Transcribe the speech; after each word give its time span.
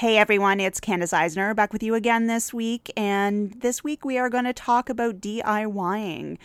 Hey 0.00 0.16
everyone, 0.16 0.60
it's 0.60 0.80
Candace 0.80 1.12
Eisner 1.12 1.52
back 1.52 1.74
with 1.74 1.82
you 1.82 1.94
again 1.94 2.26
this 2.26 2.54
week. 2.54 2.90
And 2.96 3.52
this 3.60 3.84
week 3.84 4.02
we 4.02 4.16
are 4.16 4.30
going 4.30 4.46
to 4.46 4.54
talk 4.54 4.88
about 4.88 5.20
DIYing 5.20 6.38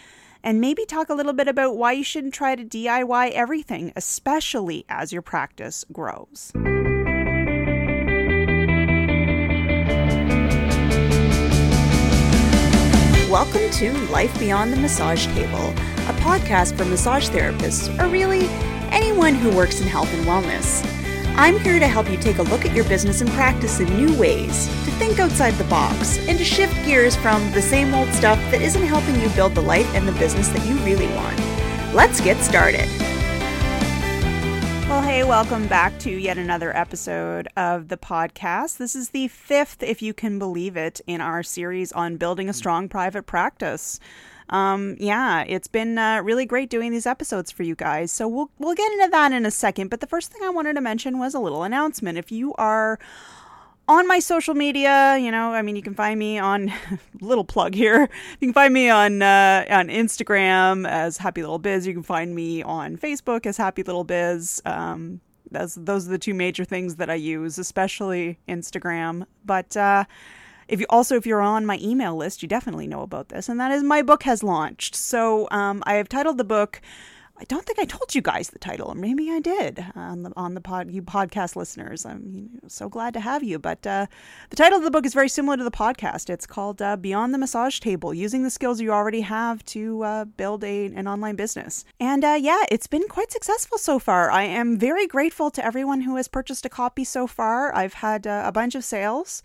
and 0.43 0.59
maybe 0.59 0.85
talk 0.85 1.08
a 1.08 1.13
little 1.13 1.31
bit 1.31 1.47
about 1.47 1.78
why 1.78 1.94
you 1.94 2.04
shouldn't 2.04 2.33
try 2.33 2.57
to 2.57 2.65
DIY 2.65 3.31
everything, 3.31 3.94
especially 3.96 4.83
as 4.89 5.13
your 5.13 5.21
practice 5.21 5.86
grows. 5.94 6.52
Welcome 13.32 13.70
to 13.72 13.94
Life 14.12 14.38
Beyond 14.38 14.74
the 14.74 14.78
Massage 14.82 15.28
Table, 15.28 15.70
a 15.70 16.14
podcast 16.20 16.76
for 16.78 16.84
massage 16.84 17.30
therapists, 17.30 17.88
or 18.04 18.10
really 18.10 18.48
anyone 18.92 19.34
who 19.34 19.56
works 19.56 19.80
in 19.80 19.88
health 19.88 20.14
and 20.14 20.26
wellness. 20.26 21.05
I'm 21.38 21.59
here 21.59 21.79
to 21.79 21.88
help 21.88 22.09
you 22.09 22.15
take 22.15 22.38
a 22.38 22.43
look 22.43 22.65
at 22.65 22.73
your 22.73 22.86
business 22.86 23.20
and 23.20 23.29
practice 23.31 23.81
in 23.81 23.93
new 23.97 24.17
ways, 24.17 24.67
to 24.67 24.91
think 24.91 25.20
outside 25.20 25.53
the 25.55 25.66
box, 25.66 26.17
and 26.30 26.38
to 26.38 26.45
shift 26.45 26.73
gears 26.85 27.17
from 27.17 27.52
the 27.52 27.62
same 27.62 27.93
old 27.93 28.07
stuff 28.13 28.39
that 28.52 28.62
isn't 28.62 28.85
helping 28.85 29.20
you 29.20 29.27
build 29.31 29.53
the 29.53 29.62
life 29.62 29.85
and 29.93 30.07
the 30.07 30.13
business 30.13 30.48
that 30.48 30.66
you 30.66 30.76
really 30.85 31.13
want. 31.13 31.38
Let's 31.93 32.21
get 32.21 32.38
started. 32.38 32.88
Well, 34.88 35.02
hey, 35.02 35.26
welcome 35.26 35.67
back 35.67 35.99
to 35.99 36.09
yet 36.09 36.38
another 36.38 36.73
episode 36.73 37.49
of 37.57 37.90
the 37.90 37.98
podcast. 37.98 38.77
This 38.77 38.95
is 38.95 39.09
the 39.09 39.27
fifth, 39.27 39.84
if 39.84 40.02
you 40.02 40.13
can 40.13 40.40
believe 40.40 40.77
it, 40.77 41.02
in 41.05 41.20
our 41.20 41.43
series 41.43 41.91
on 41.91 42.15
building 42.15 42.48
a 42.48 42.54
strong 42.54 42.88
private 42.88 43.23
practice 43.23 43.99
um, 44.49 44.95
yeah, 44.99 45.44
it's 45.48 45.67
been 45.67 45.98
uh, 45.98 46.22
really 46.22 46.45
great 46.45 46.70
doing 46.70 46.91
these 46.91 47.05
episodes 47.05 47.52
for 47.52 47.63
you 47.63 47.76
guys. 47.76 48.12
So 48.12 48.27
we'll 48.27 48.52
we'll 48.59 48.76
get 48.76 48.91
into 48.94 49.09
that 49.12 49.31
in 49.31 49.45
a 49.45 49.52
second. 49.52 49.90
But 49.90 50.02
the 50.02 50.08
first 50.08 50.31
thing 50.31 50.41
I 50.44 50.49
wanted 50.49 50.73
to 50.76 50.81
mention 50.81 51.20
was 51.20 51.34
a 51.34 51.40
little 51.40 51.63
announcement. 51.63 52.18
If 52.18 52.31
you 52.31 52.54
are 52.55 52.99
on 53.88 54.08
my 54.08 54.20
social 54.20 54.55
media, 54.55 55.18
you 55.18 55.31
know, 55.31 55.54
I 55.54 55.62
mean, 55.62 55.76
you 55.76 55.81
can 55.81 55.94
find 55.94 56.20
me 56.20 56.40
on 56.40 56.71
little 57.21 57.46
plug 57.46 57.76
here. 57.76 58.10
You 58.40 58.48
can 58.48 58.54
find 58.54 58.73
me 58.73 58.90
on 58.90 59.21
uh, 59.21 59.66
on 59.70 59.88
Instagram 59.88 60.88
as 60.88 61.18
Happy 61.18 61.41
Little 61.41 61.60
Biz. 61.60 61.88
You 61.88 61.93
can 61.93 62.04
find 62.04 62.35
me 62.35 62.62
on 62.62 62.98
Facebook 62.98 63.46
as 63.46 63.57
Happy 63.57 63.84
Little 63.84 64.03
Biz. 64.03 64.62
Um, 64.66 65.22
those 65.51 65.75
those 65.75 66.07
are 66.07 66.12
the 66.12 66.19
two 66.19 66.34
major 66.34 66.66
things 66.66 66.96
that 66.97 67.09
I 67.09 67.16
use, 67.16 67.57
especially 67.57 68.40
Instagram. 68.47 69.25
But 69.44 69.75
uh, 69.75 70.06
if 70.68 70.80
you 70.80 70.85
also 70.90 71.16
if 71.16 71.25
you're 71.25 71.41
on 71.41 71.66
my 71.66 71.80
email 71.81 72.16
list, 72.16 72.41
you 72.41 72.47
definitely 72.47 72.88
know 72.88 73.02
about 73.02 73.30
this, 73.30 73.50
and 73.50 73.59
that 73.59 73.72
is 73.72 73.84
my 73.84 74.02
book 74.02 74.24
has 74.24 74.44
launched. 74.44 74.96
So 74.96 75.47
um, 75.52 75.84
I 75.85 75.96
have 75.96 76.09
titled 76.09 76.38
the 76.38 76.44
book. 76.44 76.81
I 77.38 77.44
don't 77.44 77.66
think 77.66 77.80
I 77.80 77.85
told 77.85 78.16
you 78.16 78.22
guys 78.22 78.50
the 78.50 78.59
title, 78.59 78.96
maybe 78.96 79.30
I 79.30 79.40
did 79.40 79.85
on 79.94 80.24
the 80.24 80.31
on 80.38 80.53
the 80.53 80.62
pod 80.62 80.90
you 80.90 81.02
podcast 81.02 81.57
listeners. 81.57 82.06
I'm 82.06 82.24
you 82.34 82.41
know, 82.44 82.69
so 82.69 82.88
glad 82.88 83.13
to 83.16 83.19
have 83.19 83.44
you. 83.44 83.59
But 83.59 83.85
uh, 83.85 84.06
the 84.50 84.56
title 84.56 84.78
of 84.78 84.85
the 84.85 84.91
book 84.91 85.06
is 85.06 85.13
very 85.13 85.28
similar 85.28 85.57
to 85.57 85.63
the 85.66 85.72
podcast. 85.72 86.30
It's 86.30 86.47
called 86.47 86.81
uh, 86.81 86.96
Beyond 86.96 87.34
the 87.34 87.38
Massage 87.38 87.79
Table: 87.81 88.13
Using 88.13 88.44
the 88.44 88.50
Skills 88.50 88.79
You 88.79 88.91
Already 88.91 89.19
Have 89.22 89.66
to 89.66 90.03
uh, 90.03 90.25
Build 90.25 90.63
a 90.63 90.85
an 90.85 91.07
Online 91.09 91.35
Business. 91.35 91.84
And 92.00 92.24
uh, 92.24 92.38
yeah, 92.40 92.63
it's 92.72 92.88
been 92.88 93.07
quite 93.09 93.34
successful 93.34 93.78
so 93.78 94.00
far. 94.00 94.31
I 94.31 94.44
am 94.44 94.78
very 94.78 95.06
grateful 95.06 95.52
to 95.52 95.66
everyone 95.66 96.02
who 96.02 96.16
has 96.16 96.29
purchased 96.29 96.66
a 96.66 96.69
copy 96.69 97.03
so 97.03 97.28
far. 97.28 97.75
I've 97.75 97.96
had 97.96 98.25
uh, 98.25 98.44
a 98.46 98.53
bunch 98.53 98.75
of 98.75 98.85
sales. 98.85 99.44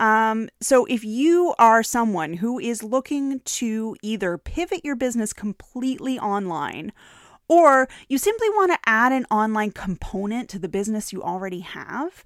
Um, 0.00 0.48
so, 0.60 0.86
if 0.86 1.04
you 1.04 1.54
are 1.58 1.82
someone 1.82 2.34
who 2.34 2.58
is 2.58 2.82
looking 2.82 3.40
to 3.40 3.96
either 4.02 4.38
pivot 4.38 4.82
your 4.82 4.96
business 4.96 5.34
completely 5.34 6.18
online, 6.18 6.92
or 7.48 7.86
you 8.08 8.16
simply 8.16 8.48
want 8.50 8.72
to 8.72 8.78
add 8.86 9.12
an 9.12 9.26
online 9.30 9.72
component 9.72 10.48
to 10.48 10.58
the 10.58 10.68
business 10.68 11.12
you 11.12 11.22
already 11.22 11.60
have, 11.60 12.24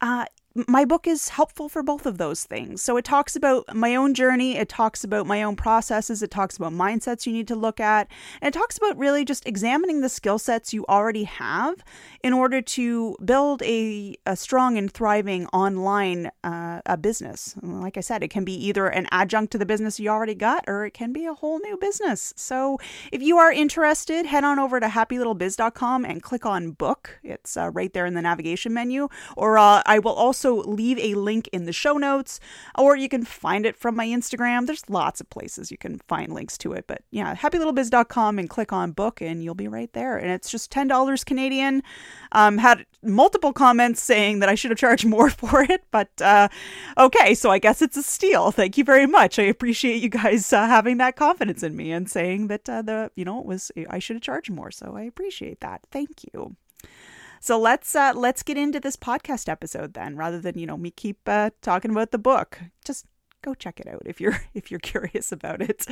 uh, 0.00 0.24
my 0.68 0.84
book 0.84 1.06
is 1.06 1.30
helpful 1.30 1.68
for 1.68 1.82
both 1.82 2.06
of 2.06 2.18
those 2.18 2.44
things. 2.44 2.82
So 2.82 2.96
it 2.96 3.04
talks 3.04 3.36
about 3.36 3.74
my 3.74 3.94
own 3.94 4.14
journey, 4.14 4.56
it 4.56 4.68
talks 4.68 5.04
about 5.04 5.26
my 5.26 5.42
own 5.42 5.56
processes, 5.56 6.22
it 6.22 6.30
talks 6.30 6.56
about 6.56 6.72
mindsets 6.72 7.26
you 7.26 7.32
need 7.32 7.48
to 7.48 7.54
look 7.54 7.80
at, 7.80 8.08
and 8.40 8.54
it 8.54 8.58
talks 8.58 8.76
about 8.76 8.98
really 8.98 9.24
just 9.24 9.46
examining 9.46 10.00
the 10.00 10.08
skill 10.08 10.38
sets 10.38 10.72
you 10.72 10.84
already 10.88 11.24
have 11.24 11.82
in 12.22 12.32
order 12.32 12.60
to 12.60 13.16
build 13.24 13.62
a, 13.62 14.16
a 14.26 14.36
strong 14.36 14.76
and 14.76 14.92
thriving 14.92 15.46
online 15.48 16.30
uh, 16.44 16.80
a 16.86 16.96
business. 16.96 17.54
Like 17.62 17.96
I 17.96 18.00
said, 18.00 18.22
it 18.22 18.28
can 18.28 18.44
be 18.44 18.54
either 18.66 18.88
an 18.88 19.06
adjunct 19.10 19.52
to 19.52 19.58
the 19.58 19.66
business 19.66 20.00
you 20.00 20.08
already 20.08 20.34
got 20.34 20.64
or 20.66 20.84
it 20.84 20.92
can 20.92 21.12
be 21.12 21.26
a 21.26 21.34
whole 21.34 21.58
new 21.60 21.76
business. 21.76 22.32
So 22.36 22.78
if 23.10 23.22
you 23.22 23.38
are 23.38 23.52
interested, 23.52 24.26
head 24.26 24.44
on 24.44 24.58
over 24.58 24.80
to 24.80 24.86
happylittlebiz.com 24.86 26.04
and 26.04 26.22
click 26.22 26.44
on 26.44 26.72
book. 26.72 27.20
It's 27.22 27.56
uh, 27.56 27.70
right 27.70 27.92
there 27.92 28.06
in 28.06 28.14
the 28.14 28.22
navigation 28.22 28.74
menu. 28.74 29.08
Or 29.36 29.58
uh, 29.58 29.82
I 29.86 29.98
will 29.98 30.14
also 30.14 30.41
also 30.44 30.68
leave 30.68 30.98
a 30.98 31.14
link 31.14 31.48
in 31.52 31.64
the 31.64 31.72
show 31.72 31.94
notes, 31.94 32.40
or 32.76 32.96
you 32.96 33.08
can 33.08 33.24
find 33.24 33.66
it 33.66 33.76
from 33.76 33.96
my 33.96 34.06
Instagram. 34.06 34.66
There's 34.66 34.88
lots 34.88 35.20
of 35.20 35.30
places 35.30 35.70
you 35.70 35.78
can 35.78 36.00
find 36.08 36.32
links 36.32 36.58
to 36.58 36.72
it. 36.72 36.86
But 36.86 37.02
yeah, 37.10 37.34
happylittlebiz.com 37.34 38.38
and 38.38 38.50
click 38.50 38.72
on 38.72 38.92
book, 38.92 39.20
and 39.20 39.42
you'll 39.42 39.54
be 39.54 39.68
right 39.68 39.92
there. 39.92 40.16
And 40.16 40.30
it's 40.30 40.50
just 40.50 40.72
$10 40.72 41.24
Canadian. 41.24 41.82
Um, 42.32 42.58
had 42.58 42.86
multiple 43.02 43.52
comments 43.52 44.02
saying 44.02 44.40
that 44.40 44.48
I 44.48 44.54
should 44.54 44.70
have 44.70 44.78
charged 44.78 45.06
more 45.06 45.30
for 45.42 45.62
it, 45.62 45.84
but 45.90 46.10
uh, 46.20 46.48
okay, 46.98 47.34
so 47.34 47.50
I 47.50 47.58
guess 47.58 47.82
it's 47.82 47.96
a 47.96 48.02
steal. 48.02 48.50
Thank 48.50 48.76
you 48.76 48.84
very 48.84 49.06
much. 49.06 49.38
I 49.38 49.44
appreciate 49.44 50.02
you 50.02 50.08
guys 50.08 50.52
uh, 50.52 50.66
having 50.66 50.98
that 50.98 51.16
confidence 51.16 51.62
in 51.62 51.76
me 51.76 51.92
and 51.92 52.10
saying 52.10 52.48
that 52.48 52.68
uh, 52.68 52.82
the 52.82 53.10
you 53.14 53.24
know 53.24 53.38
it 53.40 53.46
was 53.46 53.70
I 53.88 53.98
should 53.98 54.16
have 54.16 54.22
charged 54.22 54.50
more. 54.50 54.70
So 54.70 54.94
I 54.96 55.02
appreciate 55.02 55.60
that. 55.60 55.82
Thank 55.90 56.24
you. 56.32 56.56
So 57.42 57.58
let's 57.58 57.96
uh, 57.96 58.12
let's 58.14 58.44
get 58.44 58.56
into 58.56 58.78
this 58.78 58.94
podcast 58.94 59.48
episode 59.48 59.94
then, 59.94 60.14
rather 60.14 60.40
than 60.40 60.56
you 60.56 60.64
know 60.64 60.76
me 60.76 60.92
keep 60.92 61.18
uh, 61.26 61.50
talking 61.60 61.90
about 61.90 62.12
the 62.12 62.18
book. 62.18 62.60
Just 62.84 63.04
go 63.42 63.52
check 63.52 63.80
it 63.80 63.88
out 63.88 64.02
if 64.06 64.20
you're 64.20 64.40
if 64.54 64.70
you're 64.70 64.78
curious 64.78 65.32
about 65.32 65.60
it. 65.60 65.84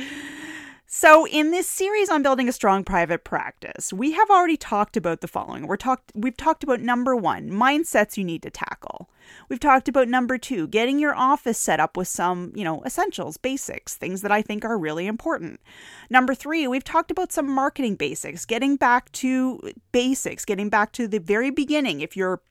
So, 0.93 1.25
in 1.25 1.51
this 1.51 1.69
series 1.69 2.09
on 2.09 2.21
building 2.21 2.49
a 2.49 2.51
strong 2.51 2.83
private 2.83 3.23
practice, 3.23 3.93
we 3.93 4.11
have 4.11 4.29
already 4.29 4.57
talked 4.57 4.97
about 4.97 5.21
the 5.21 5.27
following. 5.29 5.65
We're 5.65 5.77
talked 5.77 6.11
we've 6.13 6.35
talked 6.35 6.65
about 6.65 6.81
number 6.81 7.15
1, 7.15 7.49
mindsets 7.49 8.17
you 8.17 8.25
need 8.25 8.43
to 8.43 8.49
tackle. 8.49 9.09
We've 9.47 9.57
talked 9.57 9.87
about 9.87 10.09
number 10.09 10.37
2, 10.37 10.67
getting 10.67 10.99
your 10.99 11.15
office 11.15 11.57
set 11.57 11.79
up 11.79 11.95
with 11.95 12.09
some, 12.09 12.51
you 12.57 12.65
know, 12.65 12.83
essentials, 12.83 13.37
basics, 13.37 13.95
things 13.95 14.21
that 14.21 14.33
I 14.33 14.41
think 14.41 14.65
are 14.65 14.77
really 14.77 15.07
important. 15.07 15.61
Number 16.09 16.35
3, 16.35 16.67
we've 16.67 16.83
talked 16.83 17.09
about 17.09 17.31
some 17.31 17.49
marketing 17.49 17.95
basics, 17.95 18.45
getting 18.45 18.75
back 18.75 19.13
to 19.13 19.71
basics, 19.93 20.43
getting 20.43 20.67
back 20.67 20.91
to 20.91 21.07
the 21.07 21.19
very 21.19 21.51
beginning 21.51 22.01
if 22.01 22.17
you're 22.17 22.41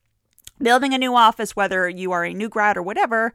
building 0.59 0.95
a 0.95 0.97
new 0.97 1.15
office 1.15 1.55
whether 1.55 1.89
you 1.89 2.11
are 2.11 2.23
a 2.23 2.33
new 2.33 2.49
grad 2.49 2.77
or 2.77 2.81
whatever 2.81 3.33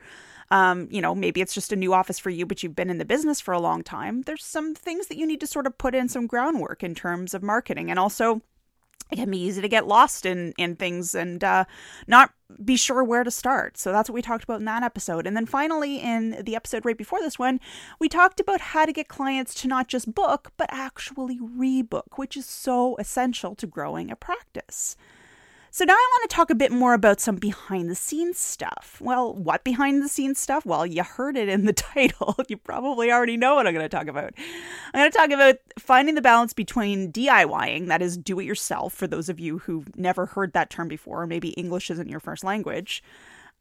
um, 0.50 0.88
you 0.90 1.00
know, 1.00 1.14
maybe 1.14 1.40
it's 1.40 1.54
just 1.54 1.72
a 1.72 1.76
new 1.76 1.92
office 1.92 2.18
for 2.18 2.30
you, 2.30 2.46
but 2.46 2.62
you've 2.62 2.76
been 2.76 2.90
in 2.90 2.98
the 2.98 3.04
business 3.04 3.40
for 3.40 3.52
a 3.52 3.60
long 3.60 3.82
time. 3.82 4.22
There's 4.22 4.44
some 4.44 4.74
things 4.74 5.08
that 5.08 5.18
you 5.18 5.26
need 5.26 5.40
to 5.40 5.46
sort 5.46 5.66
of 5.66 5.78
put 5.78 5.94
in 5.94 6.08
some 6.08 6.26
groundwork 6.26 6.82
in 6.82 6.94
terms 6.94 7.34
of 7.34 7.42
marketing. 7.42 7.90
And 7.90 7.98
also, 7.98 8.42
it 9.10 9.16
can 9.16 9.30
be 9.30 9.38
easy 9.38 9.60
to 9.62 9.68
get 9.68 9.86
lost 9.86 10.26
in 10.26 10.52
in 10.58 10.74
things 10.74 11.14
and 11.14 11.42
uh, 11.44 11.64
not 12.08 12.32
be 12.64 12.76
sure 12.76 13.04
where 13.04 13.24
to 13.24 13.30
start. 13.30 13.76
So 13.76 13.92
that's 13.92 14.08
what 14.08 14.14
we 14.14 14.22
talked 14.22 14.44
about 14.44 14.58
in 14.58 14.64
that 14.66 14.82
episode. 14.82 15.26
And 15.26 15.36
then 15.36 15.46
finally, 15.46 15.98
in 15.98 16.42
the 16.42 16.56
episode 16.56 16.84
right 16.84 16.96
before 16.96 17.20
this 17.20 17.38
one, 17.38 17.60
we 18.00 18.08
talked 18.08 18.40
about 18.40 18.60
how 18.60 18.84
to 18.84 18.92
get 18.92 19.08
clients 19.08 19.54
to 19.54 19.68
not 19.68 19.88
just 19.88 20.14
book, 20.14 20.52
but 20.56 20.68
actually 20.72 21.38
rebook, 21.38 22.16
which 22.16 22.36
is 22.36 22.46
so 22.46 22.96
essential 22.96 23.54
to 23.56 23.66
growing 23.66 24.10
a 24.10 24.16
practice. 24.16 24.96
So 25.70 25.84
now 25.84 25.92
I 25.92 26.08
want 26.12 26.30
to 26.30 26.34
talk 26.34 26.50
a 26.50 26.54
bit 26.54 26.72
more 26.72 26.94
about 26.94 27.20
some 27.20 27.36
behind 27.36 27.90
the 27.90 27.94
scenes 27.94 28.38
stuff. 28.38 28.98
Well, 29.00 29.34
what 29.34 29.64
behind 29.64 30.02
the 30.02 30.08
scenes 30.08 30.38
stuff? 30.38 30.64
Well, 30.64 30.86
you 30.86 31.02
heard 31.02 31.36
it 31.36 31.48
in 31.48 31.66
the 31.66 31.72
title. 31.94 32.36
you 32.48 32.56
probably 32.56 33.12
already 33.12 33.36
know 33.36 33.54
what 33.54 33.66
I'm 33.66 33.74
going 33.74 33.84
to 33.84 33.88
talk 33.88 34.06
about. 34.06 34.32
I'm 34.94 35.00
going 35.00 35.10
to 35.10 35.18
talk 35.18 35.30
about 35.30 35.56
finding 35.78 36.14
the 36.14 36.22
balance 36.22 36.52
between 36.52 37.12
DIYing, 37.12 37.88
that 37.88 38.02
is 38.02 38.16
do 38.16 38.40
it 38.40 38.44
yourself 38.44 38.94
for 38.94 39.06
those 39.06 39.28
of 39.28 39.38
you 39.38 39.58
who've 39.58 39.94
never 39.96 40.26
heard 40.26 40.52
that 40.52 40.70
term 40.70 40.88
before, 40.88 41.22
or 41.22 41.26
maybe 41.26 41.50
English 41.50 41.90
isn't 41.90 42.08
your 42.08 42.20
first 42.20 42.44
language. 42.44 43.02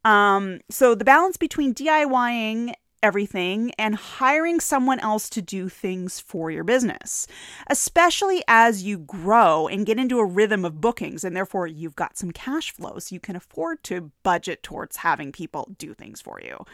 Um, 0.04 0.60
so 0.70 0.94
the 0.94 1.04
balance 1.04 1.36
between 1.36 1.74
DIYing 1.74 2.72
everything 3.02 3.72
and 3.78 3.94
hiring 3.94 4.60
someone 4.60 4.98
else 5.00 5.28
to 5.30 5.42
do 5.42 5.68
things 5.68 6.20
for 6.20 6.50
your 6.50 6.64
business, 6.64 7.26
especially 7.68 8.42
as 8.48 8.82
you 8.82 8.98
grow 8.98 9.68
and 9.68 9.86
get 9.86 9.98
into 9.98 10.18
a 10.18 10.24
rhythm 10.24 10.64
of 10.64 10.80
bookings 10.80 11.24
and 11.24 11.36
therefore 11.36 11.66
you've 11.66 11.96
got 11.96 12.16
some 12.16 12.30
cash 12.30 12.70
flow 12.72 12.98
so 12.98 13.14
you 13.14 13.20
can 13.20 13.36
afford 13.36 13.82
to 13.84 14.10
budget 14.22 14.62
towards 14.62 14.98
having 14.98 15.32
people 15.32 15.74
do 15.78 15.94
things 15.94 16.20
for 16.20 16.40
you. 16.40 16.64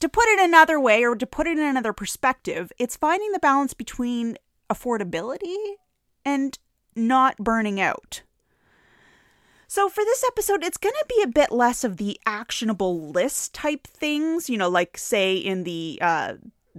To 0.00 0.08
put 0.08 0.26
it 0.28 0.40
another 0.40 0.80
way 0.80 1.04
or 1.04 1.16
to 1.16 1.26
put 1.26 1.46
it 1.46 1.58
in 1.58 1.64
another 1.64 1.92
perspective, 1.92 2.72
it's 2.78 2.96
finding 2.96 3.32
the 3.32 3.38
balance 3.38 3.74
between 3.74 4.36
affordability 4.70 5.56
and 6.24 6.58
not 6.96 7.36
burning 7.36 7.80
out. 7.80 8.22
So, 9.70 9.88
for 9.88 10.04
this 10.04 10.24
episode, 10.24 10.64
it's 10.64 10.78
going 10.78 10.96
to 10.98 11.06
be 11.08 11.22
a 11.22 11.28
bit 11.28 11.52
less 11.52 11.84
of 11.84 11.96
the 11.96 12.18
actionable 12.26 13.12
list 13.12 13.54
type 13.54 13.86
things, 13.86 14.50
you 14.50 14.58
know, 14.58 14.68
like 14.68 14.98
say 14.98 15.36
in 15.36 15.62
the 15.62 15.96
uh, 16.02 16.32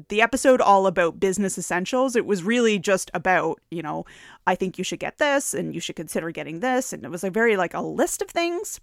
the 0.09 0.21
episode 0.21 0.59
all 0.59 0.85
about 0.85 1.17
business 1.17 1.57
essentials, 1.57 2.17
it 2.17 2.25
was 2.25 2.43
really 2.43 2.77
just 2.77 3.09
about, 3.13 3.61
you 3.71 3.81
know, 3.81 4.05
I 4.45 4.55
think 4.55 4.77
you 4.77 4.83
should 4.83 4.99
get 4.99 5.19
this 5.19 5.53
and 5.53 5.73
you 5.73 5.79
should 5.79 5.95
consider 5.95 6.31
getting 6.31 6.59
this. 6.59 6.91
And 6.91 7.05
it 7.05 7.09
was 7.09 7.23
a 7.23 7.29
very 7.29 7.55
like 7.55 7.73
a 7.73 7.79
list 7.79 8.21
of 8.21 8.29
things. 8.29 8.81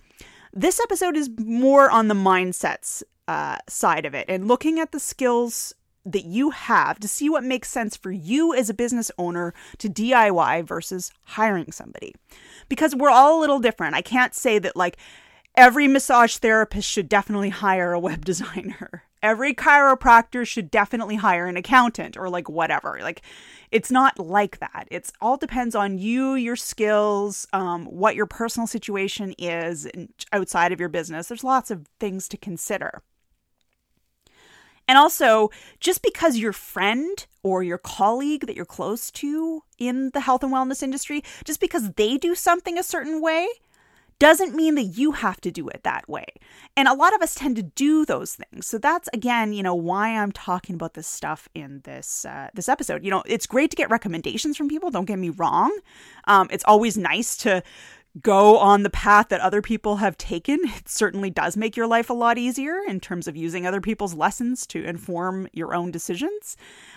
This 0.55 0.81
episode 0.81 1.14
is 1.14 1.28
more 1.38 1.90
on 1.90 2.08
the 2.08 2.14
mindsets 2.14 3.02
uh, 3.26 3.58
side 3.69 4.06
of 4.06 4.14
it 4.14 4.25
and 4.26 4.49
looking 4.49 4.81
at 4.81 4.93
the 4.93 5.00
skills 5.00 5.75
that 6.04 6.24
you 6.24 6.50
have 6.50 6.98
to 7.00 7.08
see 7.08 7.28
what 7.28 7.44
makes 7.44 7.70
sense 7.70 7.96
for 7.96 8.10
you 8.10 8.54
as 8.54 8.70
a 8.70 8.74
business 8.74 9.10
owner 9.18 9.52
to 9.78 9.88
DIY 9.88 10.66
versus 10.66 11.12
hiring 11.24 11.72
somebody. 11.72 12.14
Because 12.68 12.94
we're 12.94 13.10
all 13.10 13.38
a 13.38 13.40
little 13.40 13.58
different. 13.58 13.94
I 13.94 14.02
can't 14.02 14.34
say 14.34 14.58
that, 14.58 14.76
like, 14.76 14.96
every 15.56 15.88
massage 15.88 16.36
therapist 16.36 16.88
should 16.88 17.08
definitely 17.08 17.50
hire 17.50 17.92
a 17.92 18.00
web 18.00 18.24
designer. 18.24 19.04
Every 19.20 19.52
chiropractor 19.52 20.46
should 20.46 20.70
definitely 20.70 21.16
hire 21.16 21.46
an 21.46 21.56
accountant 21.56 22.16
or 22.16 22.30
like 22.30 22.48
whatever. 22.48 23.00
Like, 23.02 23.22
it's 23.72 23.90
not 23.90 24.20
like 24.20 24.60
that. 24.60 24.86
It's 24.92 25.12
all 25.20 25.36
depends 25.36 25.74
on 25.74 25.98
you, 25.98 26.34
your 26.34 26.54
skills, 26.54 27.48
um, 27.52 27.86
what 27.86 28.14
your 28.14 28.26
personal 28.26 28.68
situation 28.68 29.34
is 29.36 29.88
outside 30.32 30.70
of 30.70 30.78
your 30.78 30.88
business. 30.88 31.26
There's 31.26 31.42
lots 31.42 31.72
of 31.72 31.88
things 31.98 32.28
to 32.28 32.36
consider. 32.36 33.02
And 34.88 34.96
also, 34.96 35.50
just 35.79 36.02
because 36.02 36.38
your 36.38 36.55
friend 36.55 37.26
or 37.43 37.62
your 37.62 37.79
colleague 37.79 38.46
that 38.46 38.56
you're 38.56 38.64
close 38.64 39.11
to 39.12 39.62
in 39.79 40.11
the 40.14 40.20
health 40.20 40.43
and 40.43 40.52
wellness 40.52 40.82
industry, 40.82 41.23
just 41.44 41.61
because 41.61 41.93
they 41.93 42.17
do 42.17 42.35
something 42.35 42.79
a 42.79 42.82
certain 42.82 43.20
way, 43.20 43.46
doesn't 44.19 44.55
mean 44.55 44.75
that 44.75 44.82
you 44.82 45.12
have 45.12 45.40
to 45.40 45.50
do 45.50 45.69
it 45.69 45.82
that 45.85 46.08
way. 46.08 46.26
And 46.76 46.88
a 46.88 46.94
lot 46.94 47.14
of 47.14 47.23
us 47.23 47.35
tend 47.35 47.56
to 47.56 47.62
do 47.62 48.05
those 48.05 48.35
things. 48.35 48.67
So 48.67 48.79
that's 48.79 49.08
again, 49.12 49.52
you 49.52 49.62
know, 49.62 49.75
why 49.75 50.08
I'm 50.08 50.32
talking 50.32 50.75
about 50.75 50.94
this 50.94 51.06
stuff 51.06 51.49
in 51.55 51.82
this 51.84 52.25
uh, 52.25 52.49
this 52.55 52.69
episode. 52.69 53.05
You 53.05 53.11
know, 53.11 53.23
it's 53.26 53.46
great 53.46 53.70
to 53.70 53.76
get 53.76 53.91
recommendations 53.91 54.56
from 54.56 54.69
people. 54.69 54.91
Don't 54.91 55.05
get 55.05 55.19
me 55.19 55.31
wrong. 55.31 55.76
Um, 56.25 56.49
it's 56.50 56.64
always 56.64 56.99
nice 56.99 57.37
to 57.38 57.62
go 58.22 58.58
on 58.58 58.82
the 58.82 58.90
path 58.90 59.28
that 59.28 59.40
other 59.40 59.62
people 59.62 59.96
have 59.96 60.16
taken. 60.16 60.58
It 60.78 60.88
certainly 60.88 61.31
does 61.31 61.56
make 61.56 61.76
your 61.76 61.87
life 61.87 62.10
a 62.10 62.14
lot 62.14 62.38
easier 62.38 62.78
in 62.87 63.00
terms 63.00 63.28
of 63.28 63.37
using 63.37 63.66
other 63.66 63.81
people's 63.81 64.14
lessons 64.14 64.66
to 64.69 64.84
inform 64.84 65.49
your 65.52 65.75
own 65.75 65.90
decisions. 65.90 66.56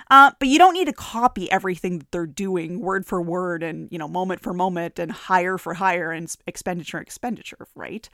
Uh, 0.10 0.31
but 0.40 0.48
you 0.48 0.58
don't 0.58 0.74
need 0.74 0.86
to 0.86 0.94
copy 0.94 1.52
everything 1.52 2.00
that 2.00 2.12
they're 2.12 2.25
doing 2.25 2.80
word 2.80 3.06
for 3.06 3.22
word 3.22 3.63
and, 3.63 3.88
you 3.92 3.98
know, 3.98 4.08
moment 4.08 4.42
for 4.42 4.54
moment 4.54 5.00
and 5.00 5.12
hire 5.12 5.58
for 5.58 5.75
hire 5.75 6.12
and 6.12 6.36
expenditure 6.48 7.00
expenditure, 7.00 7.68
right? 7.75 8.10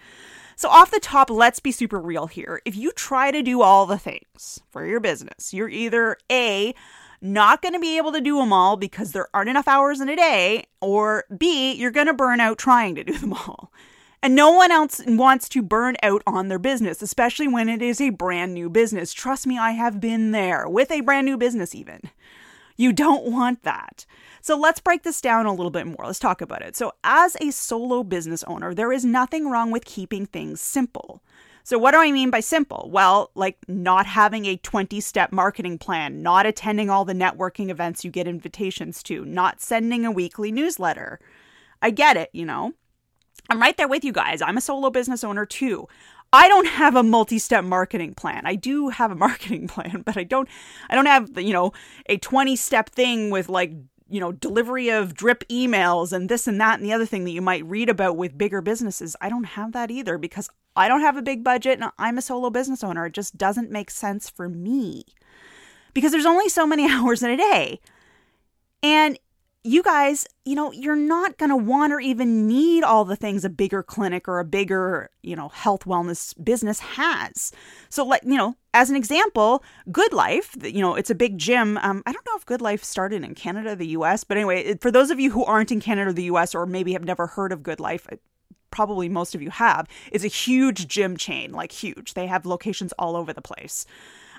So, 0.55 0.69
off 0.69 0.91
the 0.91 0.99
top, 0.99 1.29
let's 1.29 1.59
be 1.59 1.71
super 1.71 1.99
real 1.99 2.27
here. 2.27 2.61
If 2.65 2.75
you 2.75 2.91
try 2.91 3.31
to 3.31 3.43
do 3.43 3.61
all 3.61 3.85
the 3.85 3.97
things 3.97 4.59
for 4.69 4.85
your 4.85 4.99
business, 4.99 5.53
you're 5.53 5.69
either 5.69 6.17
A, 6.31 6.73
not 7.21 7.61
going 7.61 7.73
to 7.73 7.79
be 7.79 7.97
able 7.97 8.11
to 8.11 8.21
do 8.21 8.37
them 8.37 8.53
all 8.53 8.77
because 8.77 9.11
there 9.11 9.27
aren't 9.33 9.49
enough 9.49 9.67
hours 9.67 9.99
in 9.99 10.09
a 10.09 10.15
day, 10.15 10.65
or 10.81 11.25
B, 11.35 11.73
you're 11.73 11.91
going 11.91 12.07
to 12.07 12.13
burn 12.13 12.39
out 12.39 12.57
trying 12.57 12.95
to 12.95 13.03
do 13.03 13.17
them 13.17 13.33
all. 13.33 13.71
And 14.21 14.35
no 14.35 14.51
one 14.51 14.71
else 14.71 15.01
wants 15.05 15.47
to 15.49 15.61
burn 15.61 15.95
out 16.01 16.23
on 16.25 16.47
their 16.47 16.59
business, 16.59 17.01
especially 17.01 17.47
when 17.47 17.69
it 17.69 17.81
is 17.81 18.01
a 18.01 18.09
brand 18.09 18.53
new 18.53 18.69
business. 18.69 19.13
Trust 19.13 19.45
me, 19.45 19.57
I 19.57 19.71
have 19.71 19.99
been 19.99 20.31
there 20.31 20.67
with 20.67 20.91
a 20.91 21.01
brand 21.01 21.25
new 21.25 21.37
business, 21.37 21.75
even. 21.75 22.01
You 22.77 22.93
don't 22.93 23.31
want 23.31 23.63
that. 23.63 24.05
So 24.41 24.57
let's 24.57 24.79
break 24.79 25.03
this 25.03 25.21
down 25.21 25.45
a 25.45 25.53
little 25.53 25.71
bit 25.71 25.87
more. 25.87 26.05
Let's 26.05 26.19
talk 26.19 26.41
about 26.41 26.61
it. 26.61 26.75
So, 26.75 26.93
as 27.03 27.35
a 27.41 27.51
solo 27.51 28.03
business 28.03 28.43
owner, 28.43 28.73
there 28.73 28.93
is 28.93 29.03
nothing 29.03 29.49
wrong 29.49 29.71
with 29.71 29.83
keeping 29.85 30.25
things 30.25 30.61
simple. 30.61 31.21
So, 31.67 31.77
what 31.77 31.91
do 31.91 31.97
I 31.97 32.13
mean 32.13 32.29
by 32.29 32.39
simple? 32.39 32.89
Well, 32.93 33.29
like 33.35 33.57
not 33.67 34.05
having 34.05 34.45
a 34.45 34.55
20 34.55 35.01
step 35.01 35.33
marketing 35.33 35.79
plan, 35.79 36.23
not 36.23 36.45
attending 36.45 36.89
all 36.89 37.03
the 37.03 37.11
networking 37.11 37.69
events 37.69 38.05
you 38.05 38.09
get 38.09 38.25
invitations 38.25 39.03
to, 39.03 39.25
not 39.25 39.59
sending 39.59 40.05
a 40.05 40.11
weekly 40.11 40.49
newsletter. 40.49 41.19
I 41.81 41.89
get 41.89 42.15
it, 42.15 42.29
you 42.31 42.45
know. 42.45 42.71
I'm 43.49 43.59
right 43.59 43.75
there 43.75 43.89
with 43.89 44.05
you 44.05 44.13
guys. 44.13 44.41
I'm 44.41 44.55
a 44.55 44.61
solo 44.61 44.89
business 44.89 45.25
owner 45.25 45.45
too. 45.45 45.89
I 46.31 46.47
don't 46.47 46.67
have 46.67 46.95
a 46.95 47.03
multi-step 47.03 47.65
marketing 47.65 48.13
plan. 48.13 48.43
I 48.45 48.55
do 48.55 48.87
have 48.87 49.11
a 49.11 49.15
marketing 49.27 49.67
plan, 49.67 50.03
but 50.05 50.15
I 50.15 50.23
don't 50.23 50.47
I 50.89 50.95
don't 50.95 51.05
have, 51.05 51.37
you 51.37 51.51
know, 51.51 51.73
a 52.05 52.17
20-step 52.17 52.91
thing 52.91 53.29
with 53.29 53.49
like 53.49 53.73
you 54.09 54.21
know, 54.21 54.31
delivery 54.31 54.89
of 54.89 55.13
drip 55.13 55.43
emails 55.49 56.13
and 56.13 56.29
this 56.29 56.47
and 56.47 56.61
that 56.61 56.79
and 56.79 56.87
the 56.87 56.93
other 56.93 57.05
thing 57.05 57.25
that 57.25 57.31
you 57.31 57.41
might 57.41 57.65
read 57.65 57.89
about 57.89 58.15
with 58.15 58.37
bigger 58.37 58.61
businesses. 58.61 59.17
I 59.19 59.27
don't 59.27 59.43
have 59.43 59.73
that 59.73 59.91
either 59.91 60.17
because 60.17 60.49
I 60.77 60.87
don't 60.87 61.01
have 61.01 61.17
a 61.17 61.21
big 61.21 61.43
budget 61.43 61.79
and 61.79 61.91
I'm 61.97 62.17
a 62.17 62.21
solo 62.21 62.49
business 62.49 62.83
owner. 62.83 63.07
It 63.07 63.13
just 63.13 63.37
doesn't 63.37 63.71
make 63.71 63.89
sense 63.89 64.29
for 64.29 64.47
me 64.47 65.03
because 65.93 66.11
there's 66.11 66.25
only 66.25 66.49
so 66.49 66.65
many 66.65 66.87
hours 66.89 67.23
in 67.23 67.31
a 67.31 67.37
day. 67.37 67.79
And 68.83 69.19
you 69.63 69.83
guys, 69.83 70.25
you 70.45 70.55
know, 70.55 70.71
you're 70.71 70.95
not 70.95 71.37
going 71.37 71.49
to 71.49 71.57
want 71.57 71.91
or 71.91 71.99
even 71.99 72.47
need 72.47 72.83
all 72.83 73.03
the 73.03 73.17
things 73.17 73.43
a 73.43 73.49
bigger 73.49 73.83
clinic 73.83 74.27
or 74.27 74.39
a 74.39 74.45
bigger, 74.45 75.09
you 75.23 75.35
know, 75.35 75.49
health 75.49 75.83
wellness 75.83 76.33
business 76.41 76.79
has. 76.79 77.51
So, 77.89 78.05
like, 78.05 78.21
you 78.23 78.37
know, 78.37 78.55
as 78.73 78.89
an 78.89 78.95
example, 78.95 79.63
Good 79.91 80.13
Life, 80.13 80.55
you 80.63 80.79
know, 80.79 80.95
it's 80.95 81.09
a 81.09 81.15
big 81.15 81.37
gym. 81.37 81.77
Um, 81.79 82.01
I 82.05 82.13
don't 82.13 82.25
know 82.25 82.37
if 82.37 82.45
Good 82.45 82.61
Life 82.61 82.83
started 82.83 83.23
in 83.23 83.35
Canada, 83.35 83.75
the 83.75 83.87
US, 83.87 84.23
but 84.23 84.37
anyway, 84.37 84.77
for 84.77 84.89
those 84.89 85.09
of 85.09 85.19
you 85.19 85.31
who 85.31 85.43
aren't 85.43 85.71
in 85.71 85.81
Canada 85.81 86.11
or 86.11 86.13
the 86.13 86.23
US 86.23 86.55
or 86.55 86.65
maybe 86.65 86.93
have 86.93 87.03
never 87.03 87.27
heard 87.27 87.51
of 87.51 87.61
Good 87.61 87.81
Life, 87.81 88.07
probably 88.71 89.09
most 89.09 89.35
of 89.35 89.41
you 89.41 89.49
have, 89.49 89.87
is 90.11 90.23
a 90.23 90.29
huge 90.29 90.87
gym 90.87 91.17
chain, 91.17 91.51
like 91.51 91.71
huge. 91.71 92.13
They 92.13 92.27
have 92.27 92.45
locations 92.45 92.93
all 92.93 93.15
over 93.15 93.33
the 93.33 93.41
place. 93.41 93.85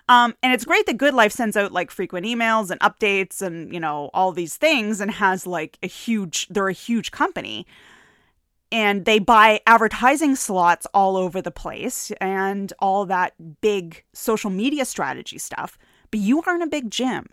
Um, 0.08 0.34
and 0.42 0.54
it's 0.54 0.64
great 0.64 0.86
that 0.86 0.96
Good 0.96 1.14
Life 1.14 1.32
sends 1.32 1.56
out 1.56 1.70
like 1.72 1.90
frequent 1.90 2.24
emails 2.24 2.70
and 2.70 2.80
updates 2.80 3.42
and, 3.42 3.72
you 3.72 3.80
know, 3.80 4.10
all 4.14 4.32
these 4.32 4.56
things 4.56 5.00
and 5.00 5.10
has 5.10 5.46
like 5.46 5.78
a 5.82 5.86
huge, 5.86 6.48
they're 6.48 6.68
a 6.68 6.72
huge 6.72 7.10
company. 7.10 7.66
And 8.72 9.04
they 9.04 9.18
buy 9.18 9.60
advertising 9.66 10.36
slots 10.36 10.86
all 10.92 11.16
over 11.16 11.40
the 11.40 11.50
place 11.50 12.10
and 12.20 12.72
all 12.78 13.06
that 13.06 13.60
big 13.60 14.04
social 14.12 14.50
media 14.50 14.84
strategy 14.84 15.38
stuff. 15.38 15.78
But 16.10 16.20
you 16.20 16.42
aren't 16.42 16.62
a 16.62 16.66
big 16.66 16.90
gym. 16.90 17.28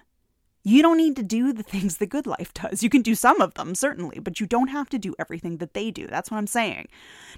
You 0.68 0.82
don't 0.82 0.98
need 0.98 1.16
to 1.18 1.24
do 1.24 1.54
the 1.54 1.64
things 1.64 1.98
the 2.00 2.08
good 2.08 2.26
life 2.26 2.54
does. 2.54 2.84
You 2.84 2.90
can 2.90 3.04
do 3.04 3.14
some 3.16 3.40
of 3.40 3.54
them, 3.54 3.76
certainly, 3.76 4.20
but 4.20 4.40
you 4.40 4.48
don't 4.48 4.68
have 4.68 4.90
to 4.90 4.98
do 4.98 5.16
everything 5.20 5.58
that 5.58 5.76
they 5.76 5.92
do. 5.92 6.08
That's 6.08 6.32
what 6.32 6.38
I'm 6.38 6.48
saying. 6.48 6.88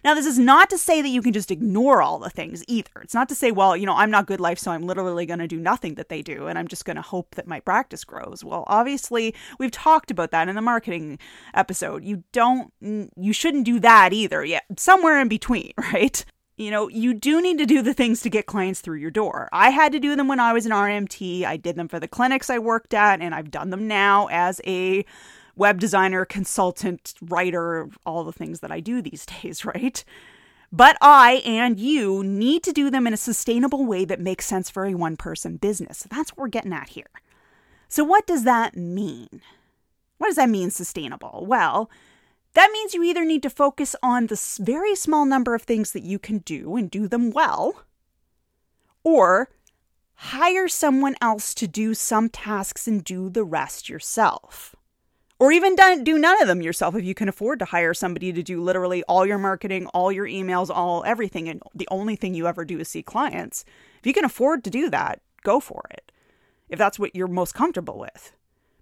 Now, 0.03 0.13
this 0.13 0.25
is 0.25 0.39
not 0.39 0.69
to 0.69 0.77
say 0.77 1.01
that 1.01 1.09
you 1.09 1.21
can 1.21 1.33
just 1.33 1.51
ignore 1.51 2.01
all 2.01 2.19
the 2.19 2.29
things 2.29 2.63
either. 2.67 3.01
It's 3.01 3.13
not 3.13 3.27
to 3.29 3.35
say, 3.35 3.51
well, 3.51 3.75
you 3.75 3.85
know, 3.85 3.95
I'm 3.95 4.09
not 4.09 4.27
good 4.27 4.39
life, 4.39 4.57
so 4.57 4.71
I'm 4.71 4.87
literally 4.87 5.25
going 5.25 5.39
to 5.39 5.47
do 5.47 5.59
nothing 5.59 5.95
that 5.95 6.07
they 6.07 6.21
do, 6.21 6.47
and 6.47 6.57
I'm 6.57 6.69
just 6.69 6.85
going 6.85 6.95
to 6.95 7.01
hope 7.01 7.35
that 7.35 7.47
my 7.47 7.59
practice 7.59 8.05
grows. 8.05 8.43
Well, 8.43 8.63
obviously, 8.67 9.35
we've 9.59 9.71
talked 9.71 10.09
about 10.09 10.31
that 10.31 10.47
in 10.47 10.55
the 10.55 10.61
marketing 10.61 11.19
episode. 11.53 12.05
You 12.05 12.23
don't, 12.31 12.71
you 12.81 13.33
shouldn't 13.33 13.65
do 13.65 13.79
that 13.81 14.13
either. 14.13 14.45
Yeah, 14.45 14.61
somewhere 14.77 15.19
in 15.19 15.27
between, 15.27 15.73
right? 15.93 16.23
You 16.57 16.71
know, 16.71 16.89
you 16.89 17.13
do 17.13 17.39
need 17.39 17.59
to 17.59 17.67
do 17.67 17.83
the 17.83 17.93
things 17.93 18.21
to 18.21 18.29
get 18.29 18.47
clients 18.47 18.81
through 18.81 18.97
your 18.97 19.11
door. 19.11 19.47
I 19.53 19.69
had 19.69 19.91
to 19.91 19.99
do 19.99 20.15
them 20.15 20.27
when 20.27 20.39
I 20.39 20.53
was 20.53 20.65
an 20.65 20.71
RMT. 20.71 21.43
I 21.43 21.55
did 21.55 21.75
them 21.75 21.87
for 21.87 21.99
the 21.99 22.07
clinics 22.07 22.49
I 22.49 22.57
worked 22.57 22.95
at, 22.95 23.21
and 23.21 23.35
I've 23.35 23.51
done 23.51 23.69
them 23.69 23.87
now 23.87 24.27
as 24.31 24.59
a 24.65 25.05
web 25.55 25.79
designer, 25.79 26.25
consultant, 26.25 27.13
writer, 27.21 27.89
all 28.05 28.23
the 28.23 28.31
things 28.31 28.59
that 28.61 28.71
I 28.71 28.79
do 28.79 29.01
these 29.03 29.25
days, 29.41 29.65
right? 29.65 30.03
But 30.71 30.97
I 30.99 31.43
and 31.45 31.79
you 31.79 32.23
need 32.23 32.63
to 32.63 32.73
do 32.73 32.89
them 32.89 33.07
in 33.07 33.13
a 33.13 33.17
sustainable 33.17 33.85
way 33.85 34.03
that 34.05 34.19
makes 34.19 34.45
sense 34.45 34.69
for 34.69 34.85
a 34.85 34.95
one 34.95 35.15
person 35.15 35.57
business. 35.57 35.99
So 35.99 36.07
That's 36.09 36.31
what 36.31 36.39
we're 36.39 36.47
getting 36.49 36.73
at 36.73 36.89
here. 36.89 37.07
So, 37.87 38.03
what 38.03 38.27
does 38.27 38.43
that 38.43 38.75
mean? 38.75 39.41
What 40.17 40.27
does 40.27 40.35
that 40.35 40.49
mean, 40.49 40.71
sustainable? 40.71 41.45
Well, 41.47 41.89
that 42.57 42.71
means 42.71 42.93
you 42.93 43.03
either 43.03 43.23
need 43.23 43.43
to 43.43 43.49
focus 43.49 43.95
on 44.01 44.27
the 44.27 44.57
very 44.59 44.95
small 44.95 45.25
number 45.25 45.53
of 45.53 45.61
things 45.61 45.91
that 45.91 46.03
you 46.03 46.17
can 46.17 46.39
do 46.39 46.75
and 46.75 46.89
do 46.89 47.07
them 47.07 47.29
well, 47.29 47.83
or 49.03 49.49
hire 50.15 50.67
someone 50.67 51.15
else 51.21 51.53
to 51.53 51.67
do 51.67 51.93
some 51.93 52.29
tasks 52.29 52.87
and 52.87 53.03
do 53.03 53.29
the 53.29 53.43
rest 53.43 53.87
yourself. 53.87 54.75
Or 55.39 55.51
even 55.51 55.75
do 55.75 56.17
none 56.17 56.41
of 56.41 56.47
them 56.47 56.63
yourself 56.63 56.95
if 56.95 57.05
you 57.05 57.13
can 57.13 57.29
afford 57.29 57.59
to 57.59 57.65
hire 57.65 57.93
somebody 57.93 58.33
to 58.33 58.41
do 58.41 58.59
literally 58.59 59.03
all 59.03 59.23
your 59.23 59.37
marketing, 59.37 59.85
all 59.87 60.11
your 60.11 60.25
emails, 60.25 60.71
all 60.71 61.03
everything, 61.05 61.47
and 61.47 61.61
the 61.75 61.87
only 61.91 62.15
thing 62.15 62.33
you 62.33 62.47
ever 62.47 62.65
do 62.65 62.79
is 62.79 62.87
see 62.87 63.03
clients. 63.03 63.63
If 63.99 64.07
you 64.07 64.13
can 64.13 64.25
afford 64.25 64.63
to 64.63 64.71
do 64.71 64.89
that, 64.89 65.21
go 65.43 65.59
for 65.59 65.83
it. 65.91 66.11
If 66.69 66.79
that's 66.79 66.97
what 66.97 67.15
you're 67.15 67.27
most 67.27 67.53
comfortable 67.53 67.99
with. 67.99 68.33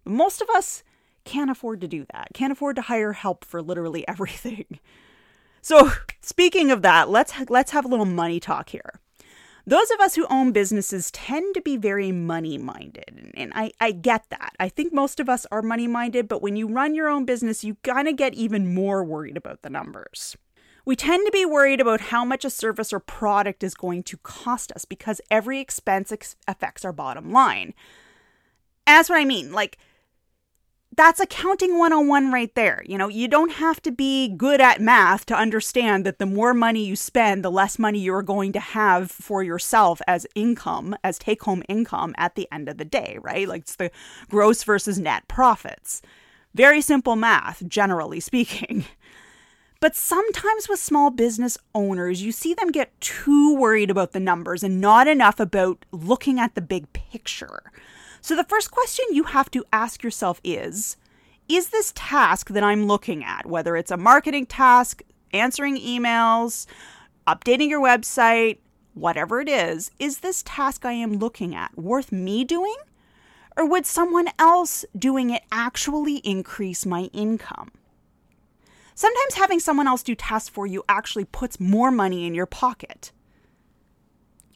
Most 0.05 0.41
of 0.41 0.49
us 0.49 0.81
can't 1.25 1.51
afford 1.51 1.81
to 1.81 1.87
do 1.87 2.05
that. 2.13 2.29
Can't 2.33 2.51
afford 2.51 2.75
to 2.77 2.83
hire 2.83 3.13
help 3.13 3.43
for 3.43 3.61
literally 3.61 4.07
everything. 4.07 4.79
So, 5.61 5.91
speaking 6.21 6.71
of 6.71 6.83
that, 6.83 7.09
let's 7.09 7.33
let's 7.49 7.71
have 7.71 7.85
a 7.85 7.87
little 7.87 8.05
money 8.05 8.39
talk 8.39 8.69
here. 8.69 8.99
Those 9.67 9.89
of 9.89 9.99
us 9.99 10.13
who 10.13 10.27
own 10.29 10.51
businesses 10.51 11.09
tend 11.09 11.55
to 11.55 11.61
be 11.61 11.75
very 11.75 12.11
money 12.11 12.59
minded, 12.59 13.31
and 13.33 13.51
I, 13.55 13.71
I 13.81 13.93
get 13.93 14.25
that. 14.29 14.53
I 14.59 14.69
think 14.69 14.93
most 14.93 15.19
of 15.19 15.27
us 15.27 15.47
are 15.51 15.63
money 15.63 15.87
minded, 15.87 16.27
but 16.27 16.43
when 16.43 16.55
you 16.55 16.67
run 16.67 16.93
your 16.93 17.09
own 17.09 17.25
business, 17.25 17.63
you 17.63 17.75
kind 17.81 18.07
of 18.07 18.15
get 18.15 18.35
even 18.35 18.75
more 18.75 19.03
worried 19.03 19.37
about 19.37 19.63
the 19.63 19.71
numbers. 19.71 20.37
We 20.85 20.95
tend 20.95 21.25
to 21.25 21.31
be 21.31 21.47
worried 21.47 21.81
about 21.81 21.99
how 21.99 22.23
much 22.23 22.45
a 22.45 22.51
service 22.51 22.93
or 22.93 22.99
product 22.99 23.63
is 23.63 23.73
going 23.73 24.03
to 24.03 24.17
cost 24.17 24.71
us 24.73 24.85
because 24.85 25.19
every 25.31 25.59
expense 25.59 26.11
ex- 26.11 26.35
affects 26.47 26.85
our 26.85 26.93
bottom 26.93 27.31
line. 27.31 27.73
And 28.85 28.97
that's 28.97 29.09
what 29.09 29.19
I 29.19 29.25
mean. 29.25 29.51
Like, 29.51 29.79
that's 30.95 31.19
accounting 31.19 31.77
101 31.77 32.31
right 32.31 32.53
there. 32.55 32.83
You 32.85 32.97
know, 32.97 33.07
you 33.07 33.27
don't 33.27 33.53
have 33.53 33.81
to 33.83 33.91
be 33.91 34.29
good 34.29 34.61
at 34.61 34.81
math 34.81 35.25
to 35.27 35.35
understand 35.35 36.05
that 36.05 36.19
the 36.19 36.25
more 36.25 36.53
money 36.53 36.85
you 36.85 36.95
spend, 36.95 37.43
the 37.43 37.51
less 37.51 37.77
money 37.77 37.99
you're 37.99 38.21
going 38.21 38.51
to 38.53 38.59
have 38.59 39.11
for 39.11 39.43
yourself 39.43 40.01
as 40.07 40.27
income, 40.35 40.95
as 41.03 41.17
take 41.17 41.43
home 41.43 41.63
income 41.67 42.13
at 42.17 42.35
the 42.35 42.47
end 42.51 42.69
of 42.69 42.77
the 42.77 42.85
day, 42.85 43.17
right? 43.21 43.47
Like 43.47 43.61
it's 43.61 43.75
the 43.75 43.91
gross 44.29 44.63
versus 44.63 44.99
net 44.99 45.27
profits. 45.27 46.01
Very 46.53 46.81
simple 46.81 47.15
math, 47.15 47.67
generally 47.67 48.19
speaking. 48.19 48.85
But 49.81 49.95
sometimes 49.95 50.67
with 50.67 50.79
small 50.79 51.11
business 51.11 51.57
owners, 51.75 52.23
you 52.23 52.31
see 52.31 52.53
them 52.53 52.71
get 52.71 52.99
too 53.01 53.55
worried 53.55 53.91
about 53.91 54.13
the 54.13 54.19
numbers 54.19 54.63
and 54.63 54.81
not 54.81 55.07
enough 55.07 55.39
about 55.39 55.85
looking 55.91 56.39
at 56.39 56.55
the 56.55 56.61
big 56.61 56.91
picture. 56.93 57.61
So, 58.25 58.35
the 58.35 58.43
first 58.43 58.71
question 58.71 59.05
you 59.11 59.25
have 59.25 59.51
to 59.51 59.63
ask 59.71 60.01
yourself 60.01 60.41
is 60.43 60.97
Is 61.47 61.69
this 61.69 61.93
task 61.93 62.49
that 62.49 62.63
I'm 62.63 62.87
looking 62.87 63.23
at, 63.23 63.45
whether 63.45 63.75
it's 63.75 63.91
a 63.91 63.97
marketing 63.97 64.47
task, 64.47 65.03
answering 65.31 65.77
emails, 65.77 66.65
updating 67.27 67.69
your 67.69 67.79
website, 67.79 68.57
whatever 68.95 69.41
it 69.41 69.47
is, 69.47 69.91
is 69.99 70.21
this 70.21 70.41
task 70.41 70.85
I 70.85 70.93
am 70.93 71.19
looking 71.19 71.53
at 71.53 71.77
worth 71.77 72.11
me 72.11 72.43
doing? 72.43 72.77
Or 73.55 73.69
would 73.69 73.85
someone 73.85 74.29
else 74.39 74.85
doing 74.97 75.29
it 75.29 75.43
actually 75.51 76.15
increase 76.23 76.83
my 76.83 77.11
income? 77.13 77.73
Sometimes 78.95 79.35
having 79.35 79.59
someone 79.59 79.85
else 79.87 80.01
do 80.01 80.15
tasks 80.15 80.49
for 80.49 80.65
you 80.65 80.83
actually 80.89 81.25
puts 81.25 81.59
more 81.59 81.91
money 81.91 82.25
in 82.25 82.33
your 82.33 82.47
pocket. 82.47 83.11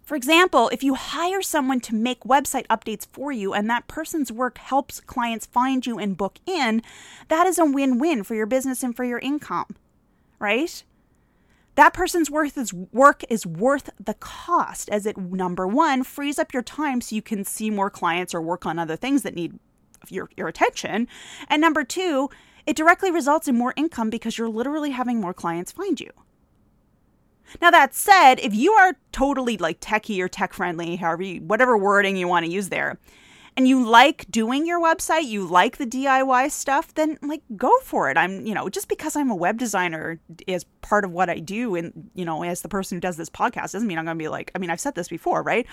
For 0.10 0.16
example, 0.16 0.70
if 0.70 0.82
you 0.82 0.96
hire 0.96 1.44
someone 1.44 1.82
to 1.82 1.94
make 1.94 2.22
website 2.22 2.66
updates 2.66 3.06
for 3.06 3.32
you 3.32 3.54
and 3.54 3.70
that 3.70 3.88
person's 3.88 4.32
work 4.32 4.58
helps 4.58 5.00
clients 5.00 5.46
find 5.46 5.86
you 5.86 6.00
and 6.00 6.18
book 6.18 6.40
in, 6.48 6.82
that 7.28 7.46
is 7.46 7.60
a 7.60 7.66
win 7.66 8.00
win 8.00 8.24
for 8.24 8.34
your 8.34 8.48
business 8.48 8.82
and 8.82 8.96
for 8.96 9.04
your 9.04 9.20
income, 9.20 9.68
right? 10.40 10.84
That 11.76 11.94
person's 11.94 12.32
worth 12.32 12.58
is 12.58 12.74
work 12.74 13.22
is 13.30 13.46
worth 13.46 13.92
the 14.04 14.16
cost 14.16 14.90
as 14.90 15.06
it 15.06 15.16
number 15.16 15.68
one 15.68 16.04
frees 16.04 16.40
up 16.40 16.54
your 16.54 16.64
time 16.64 17.02
so 17.02 17.16
you 17.16 17.22
can 17.22 17.46
see 17.46 17.70
more 17.70 17.92
clients 17.92 18.34
or 18.34 18.42
work 18.42 18.66
on 18.66 18.80
other 18.80 18.96
things 18.96 19.22
that 19.22 19.36
need 19.36 19.60
your, 20.08 20.32
your 20.36 20.48
attention. 20.48 21.08
And 21.48 21.62
number 21.62 21.84
two, 21.84 22.32
it 22.66 22.76
directly 22.76 23.12
results 23.12 23.48
in 23.48 23.56
more 23.56 23.76
income 23.78 24.10
because 24.10 24.40
you're 24.40 24.50
literally 24.50 24.90
having 24.90 25.22
more 25.22 25.36
clients 25.36 25.72
find 25.72 26.02
you. 26.02 26.10
Now 27.62 27.72
that 27.72 27.96
said, 27.96 28.40
if 28.40 28.54
you 28.54 28.72
are 28.74 28.96
totally 29.12 29.58
like 29.58 29.80
techie 29.80 30.20
or 30.20 30.28
tech 30.28 30.54
friendly, 30.54 30.96
however 30.96 31.24
you, 31.24 31.42
whatever 31.42 31.78
wording 31.78 32.16
you 32.16 32.28
want 32.28 32.46
to 32.46 32.52
use 32.52 32.70
there, 32.70 32.98
and 33.60 33.68
you 33.68 33.86
like 33.86 34.26
doing 34.32 34.66
your 34.66 34.80
website, 34.80 35.26
you 35.26 35.46
like 35.46 35.76
the 35.76 35.86
DIY 35.86 36.50
stuff, 36.50 36.94
then 36.94 37.18
like 37.22 37.42
go 37.58 37.70
for 37.84 38.10
it. 38.10 38.16
I'm, 38.16 38.46
you 38.46 38.54
know, 38.54 38.70
just 38.70 38.88
because 38.88 39.18
I'm 39.18 39.30
a 39.30 39.36
web 39.36 39.58
designer 39.58 40.18
as 40.48 40.64
part 40.80 41.04
of 41.04 41.12
what 41.12 41.30
I 41.30 41.40
do 41.40 41.76
and, 41.76 42.10
you 42.14 42.24
know, 42.24 42.42
as 42.42 42.62
the 42.62 42.70
person 42.70 42.96
who 42.96 43.02
does 43.02 43.18
this 43.18 43.30
podcast 43.30 43.74
doesn't 43.74 43.86
mean 43.86 43.98
I'm 43.98 44.06
going 44.06 44.18
to 44.18 44.24
be 44.24 44.30
like, 44.30 44.50
I 44.56 44.60
mean, 44.60 44.70
I've 44.70 44.80
said 44.80 44.96
this 44.96 45.10
before, 45.10 45.44
right? 45.44 45.68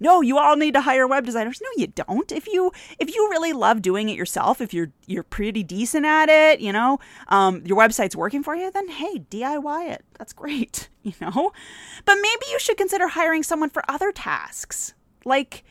No, 0.00 0.20
you 0.20 0.36
all 0.36 0.54
need 0.54 0.74
to 0.74 0.82
hire 0.82 1.06
web 1.06 1.24
designers. 1.24 1.62
No, 1.62 1.70
you 1.78 1.86
don't. 1.86 2.30
If 2.30 2.46
you 2.46 2.72
if 2.98 3.08
you 3.14 3.30
really 3.30 3.54
love 3.54 3.80
doing 3.80 4.10
it 4.10 4.18
yourself, 4.18 4.60
if 4.60 4.74
you're 4.74 4.92
you're 5.06 5.22
pretty 5.22 5.62
decent 5.62 6.04
at 6.04 6.28
it, 6.28 6.60
you 6.60 6.74
know, 6.74 6.98
um, 7.28 7.64
your 7.64 7.78
website's 7.78 8.14
working 8.14 8.42
for 8.42 8.54
you, 8.54 8.70
then 8.70 8.90
hey, 8.90 9.20
DIY 9.30 9.92
it. 9.92 10.04
That's 10.18 10.34
great, 10.34 10.90
you 11.02 11.14
know? 11.22 11.52
But 12.04 12.16
maybe 12.16 12.44
you 12.50 12.58
should 12.58 12.76
consider 12.76 13.08
hiring 13.08 13.44
someone 13.44 13.70
for 13.70 13.82
other 13.88 14.12
tasks. 14.12 14.92
Like 15.24 15.64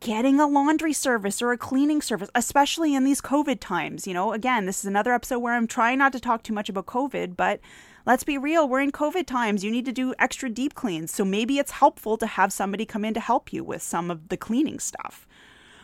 getting 0.00 0.40
a 0.40 0.46
laundry 0.46 0.92
service 0.92 1.42
or 1.42 1.52
a 1.52 1.58
cleaning 1.58 2.00
service, 2.00 2.30
especially 2.34 2.94
in 2.94 3.04
these 3.04 3.20
COVID 3.20 3.60
times. 3.60 4.06
You 4.06 4.14
know, 4.14 4.32
again, 4.32 4.66
this 4.66 4.80
is 4.80 4.84
another 4.84 5.12
episode 5.12 5.40
where 5.40 5.54
I'm 5.54 5.66
trying 5.66 5.98
not 5.98 6.12
to 6.12 6.20
talk 6.20 6.42
too 6.42 6.52
much 6.52 6.68
about 6.68 6.86
COVID, 6.86 7.36
but 7.36 7.60
let's 8.06 8.24
be 8.24 8.38
real, 8.38 8.66
we're 8.66 8.80
in 8.80 8.90
COVID 8.90 9.26
times. 9.26 9.62
You 9.62 9.70
need 9.70 9.84
to 9.84 9.92
do 9.92 10.14
extra 10.18 10.48
deep 10.48 10.74
cleans. 10.74 11.12
So 11.12 11.24
maybe 11.24 11.58
it's 11.58 11.72
helpful 11.72 12.16
to 12.16 12.26
have 12.26 12.52
somebody 12.52 12.86
come 12.86 13.04
in 13.04 13.12
to 13.14 13.20
help 13.20 13.52
you 13.52 13.62
with 13.62 13.82
some 13.82 14.10
of 14.10 14.28
the 14.30 14.36
cleaning 14.38 14.78
stuff. 14.78 15.27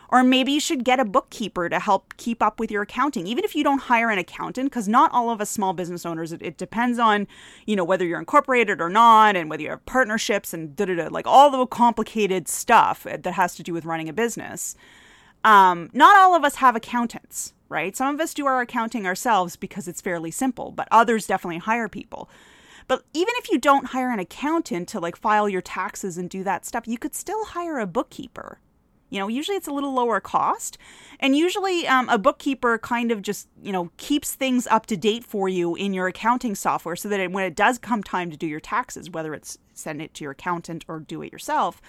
Or 0.09 0.23
maybe 0.23 0.51
you 0.51 0.59
should 0.59 0.83
get 0.83 0.99
a 0.99 1.05
bookkeeper 1.05 1.69
to 1.69 1.79
help 1.79 2.15
keep 2.17 2.41
up 2.41 2.59
with 2.59 2.71
your 2.71 2.83
accounting, 2.83 3.27
even 3.27 3.43
if 3.43 3.55
you 3.55 3.63
don't 3.63 3.79
hire 3.79 4.09
an 4.09 4.19
accountant, 4.19 4.69
because 4.69 4.87
not 4.87 5.11
all 5.11 5.29
of 5.29 5.41
us 5.41 5.49
small 5.49 5.73
business 5.73 6.05
owners, 6.05 6.31
it, 6.31 6.41
it, 6.41 6.57
depends 6.57 6.99
on, 6.99 7.27
you 7.65 7.75
know, 7.75 7.83
whether 7.83 8.05
you're 8.05 8.19
incorporated 8.19 8.81
or 8.81 8.89
not, 8.89 9.35
and 9.35 9.49
whether 9.49 9.63
you 9.63 9.69
have 9.69 9.85
partnerships 9.85 10.53
and 10.53 10.75
da 10.75 10.85
da 10.85 10.95
da, 10.95 11.07
like 11.07 11.27
all 11.27 11.49
the 11.49 11.65
complicated 11.65 12.47
stuff 12.47 13.03
that 13.03 13.25
has 13.25 13.55
to 13.55 13.63
do 13.63 13.73
with 13.73 13.85
running 13.85 14.09
a 14.09 14.13
business. 14.13 14.75
Um, 15.43 15.89
not 15.93 16.17
all 16.17 16.35
of 16.35 16.43
us 16.43 16.55
have 16.55 16.75
accountants, 16.75 17.53
right? 17.69 17.95
Some 17.95 18.13
of 18.13 18.19
us 18.19 18.33
do 18.33 18.45
our 18.47 18.61
accounting 18.61 19.05
ourselves 19.05 19.55
because 19.55 19.87
it's 19.87 20.01
fairly 20.01 20.31
simple, 20.31 20.71
but 20.71 20.87
others 20.91 21.27
definitely 21.27 21.59
hire 21.59 21.87
people. 21.87 22.29
But 22.87 23.03
even 23.13 23.33
if 23.37 23.51
you 23.51 23.57
don't 23.57 23.87
hire 23.87 24.11
an 24.11 24.19
accountant 24.19 24.87
to 24.89 24.99
like 24.99 25.15
file 25.15 25.49
your 25.49 25.61
taxes 25.61 26.17
and 26.17 26.29
do 26.29 26.43
that 26.43 26.65
stuff, 26.65 26.87
you 26.87 26.97
could 26.97 27.15
still 27.15 27.45
hire 27.45 27.79
a 27.79 27.87
bookkeeper 27.87 28.59
you 29.09 29.19
know, 29.19 29.27
usually 29.27 29.57
it's 29.57 29.67
a 29.67 29.71
little 29.71 29.93
lower 29.93 30.19
cost. 30.19 30.77
And 31.19 31.35
usually 31.35 31.87
um, 31.87 32.09
a 32.09 32.17
bookkeeper 32.17 32.77
kind 32.77 33.11
of 33.11 33.21
just, 33.21 33.47
you 33.61 33.71
know, 33.71 33.91
keeps 33.97 34.33
things 34.33 34.67
up 34.67 34.85
to 34.87 34.97
date 34.97 35.23
for 35.23 35.47
you 35.47 35.75
in 35.75 35.93
your 35.93 36.07
accounting 36.07 36.55
software 36.55 36.95
so 36.95 37.09
that 37.09 37.19
it, 37.19 37.31
when 37.31 37.45
it 37.45 37.55
does 37.55 37.77
come 37.77 38.03
time 38.03 38.31
to 38.31 38.37
do 38.37 38.47
your 38.47 38.59
taxes, 38.59 39.09
whether 39.09 39.33
it's 39.33 39.57
send 39.73 40.01
it 40.01 40.13
to 40.15 40.23
your 40.23 40.31
accountant 40.31 40.85
or 40.87 40.99
do 40.99 41.21
it 41.21 41.31
yourself, 41.31 41.81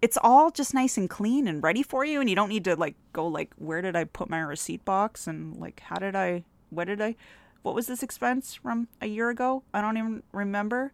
it's 0.00 0.18
all 0.22 0.50
just 0.50 0.74
nice 0.74 0.96
and 0.96 1.10
clean 1.10 1.46
and 1.46 1.62
ready 1.62 1.82
for 1.82 2.04
you. 2.04 2.20
And 2.20 2.30
you 2.30 2.36
don't 2.36 2.48
need 2.48 2.64
to 2.64 2.76
like 2.76 2.94
go 3.12 3.26
like, 3.26 3.52
where 3.56 3.82
did 3.82 3.96
I 3.96 4.04
put 4.04 4.30
my 4.30 4.40
receipt 4.40 4.84
box? 4.84 5.26
And 5.26 5.56
like, 5.56 5.80
how 5.80 5.96
did 5.96 6.16
I, 6.16 6.44
what 6.70 6.86
did 6.86 7.00
I, 7.00 7.16
what 7.62 7.74
was 7.74 7.86
this 7.86 8.02
expense 8.02 8.54
from 8.54 8.88
a 9.00 9.06
year 9.06 9.30
ago? 9.30 9.62
I 9.72 9.80
don't 9.80 9.96
even 9.96 10.22
remember. 10.32 10.92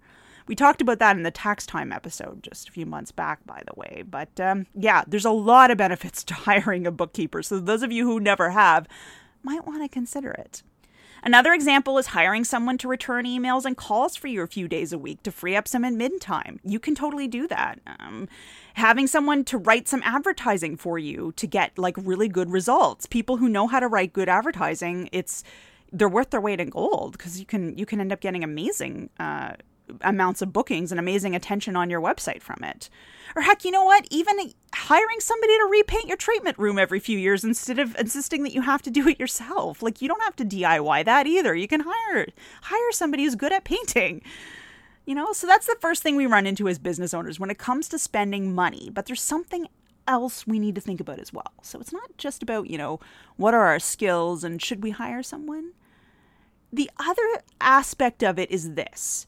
We 0.48 0.54
talked 0.54 0.80
about 0.80 0.98
that 0.98 1.16
in 1.16 1.22
the 1.22 1.30
tax 1.30 1.66
time 1.66 1.92
episode 1.92 2.42
just 2.42 2.68
a 2.68 2.72
few 2.72 2.86
months 2.86 3.12
back, 3.12 3.44
by 3.46 3.62
the 3.66 3.78
way. 3.78 4.02
But 4.08 4.40
um, 4.40 4.66
yeah, 4.74 5.04
there's 5.06 5.26
a 5.26 5.30
lot 5.30 5.70
of 5.70 5.78
benefits 5.78 6.24
to 6.24 6.34
hiring 6.34 6.86
a 6.86 6.90
bookkeeper. 6.90 7.42
So 7.42 7.60
those 7.60 7.82
of 7.82 7.92
you 7.92 8.06
who 8.06 8.18
never 8.18 8.50
have 8.50 8.88
might 9.42 9.66
want 9.66 9.82
to 9.82 9.88
consider 9.88 10.30
it. 10.30 10.62
Another 11.22 11.52
example 11.52 11.98
is 11.98 12.08
hiring 12.08 12.44
someone 12.44 12.78
to 12.78 12.88
return 12.88 13.24
emails 13.24 13.64
and 13.64 13.76
calls 13.76 14.14
for 14.14 14.28
you 14.28 14.42
a 14.42 14.46
few 14.46 14.68
days 14.68 14.92
a 14.92 14.98
week 14.98 15.22
to 15.24 15.32
free 15.32 15.56
up 15.56 15.66
some 15.66 15.82
admin 15.82 16.20
time. 16.20 16.60
You 16.62 16.78
can 16.78 16.94
totally 16.94 17.26
do 17.26 17.48
that. 17.48 17.80
Um, 17.98 18.28
having 18.74 19.06
someone 19.08 19.44
to 19.44 19.58
write 19.58 19.88
some 19.88 20.02
advertising 20.04 20.76
for 20.76 20.98
you 20.98 21.32
to 21.32 21.46
get 21.46 21.76
like 21.76 21.96
really 21.98 22.28
good 22.28 22.50
results. 22.50 23.06
People 23.06 23.38
who 23.38 23.48
know 23.48 23.66
how 23.66 23.80
to 23.80 23.88
write 23.88 24.12
good 24.12 24.28
advertising, 24.28 25.08
it's 25.12 25.42
they're 25.92 26.08
worth 26.08 26.30
their 26.30 26.40
weight 26.40 26.60
in 26.60 26.70
gold 26.70 27.12
because 27.12 27.40
you 27.40 27.46
can 27.46 27.76
you 27.76 27.86
can 27.86 28.00
end 28.00 28.12
up 28.12 28.20
getting 28.20 28.44
amazing 28.44 29.10
uh, 29.18 29.54
amounts 30.00 30.42
of 30.42 30.52
bookings 30.52 30.90
and 30.90 30.98
amazing 30.98 31.34
attention 31.34 31.76
on 31.76 31.90
your 31.90 32.00
website 32.00 32.42
from 32.42 32.62
it. 32.62 32.88
Or 33.36 33.42
heck, 33.42 33.64
you 33.64 33.70
know 33.70 33.84
what? 33.84 34.06
Even 34.10 34.52
hiring 34.74 35.20
somebody 35.20 35.52
to 35.56 35.68
repaint 35.70 36.06
your 36.06 36.16
treatment 36.16 36.58
room 36.58 36.78
every 36.78 37.00
few 37.00 37.18
years 37.18 37.44
instead 37.44 37.78
of 37.78 37.96
insisting 37.96 38.42
that 38.42 38.54
you 38.54 38.62
have 38.62 38.82
to 38.82 38.90
do 38.90 39.08
it 39.08 39.20
yourself. 39.20 39.82
Like 39.82 40.00
you 40.00 40.08
don't 40.08 40.22
have 40.22 40.36
to 40.36 40.44
DIY 40.44 41.04
that 41.04 41.26
either. 41.26 41.54
You 41.54 41.68
can 41.68 41.84
hire 41.86 42.26
hire 42.62 42.92
somebody 42.92 43.24
who's 43.24 43.34
good 43.34 43.52
at 43.52 43.64
painting. 43.64 44.22
You 45.04 45.14
know, 45.14 45.32
so 45.32 45.46
that's 45.46 45.66
the 45.66 45.76
first 45.80 46.02
thing 46.02 46.16
we 46.16 46.26
run 46.26 46.46
into 46.46 46.68
as 46.68 46.78
business 46.78 47.14
owners 47.14 47.40
when 47.40 47.50
it 47.50 47.56
comes 47.58 47.88
to 47.88 47.98
spending 47.98 48.54
money. 48.54 48.90
But 48.92 49.06
there's 49.06 49.22
something 49.22 49.66
else 50.06 50.46
we 50.46 50.58
need 50.58 50.74
to 50.74 50.80
think 50.80 51.00
about 51.00 51.20
as 51.20 51.32
well. 51.32 51.52
So 51.62 51.80
it's 51.80 51.92
not 51.92 52.16
just 52.16 52.42
about, 52.42 52.68
you 52.68 52.78
know, 52.78 52.98
what 53.36 53.54
are 53.54 53.66
our 53.66 53.78
skills 53.78 54.42
and 54.42 54.60
should 54.60 54.82
we 54.82 54.90
hire 54.90 55.22
someone? 55.22 55.72
The 56.72 56.90
other 56.98 57.42
aspect 57.60 58.22
of 58.22 58.38
it 58.38 58.50
is 58.50 58.74
this 58.74 59.26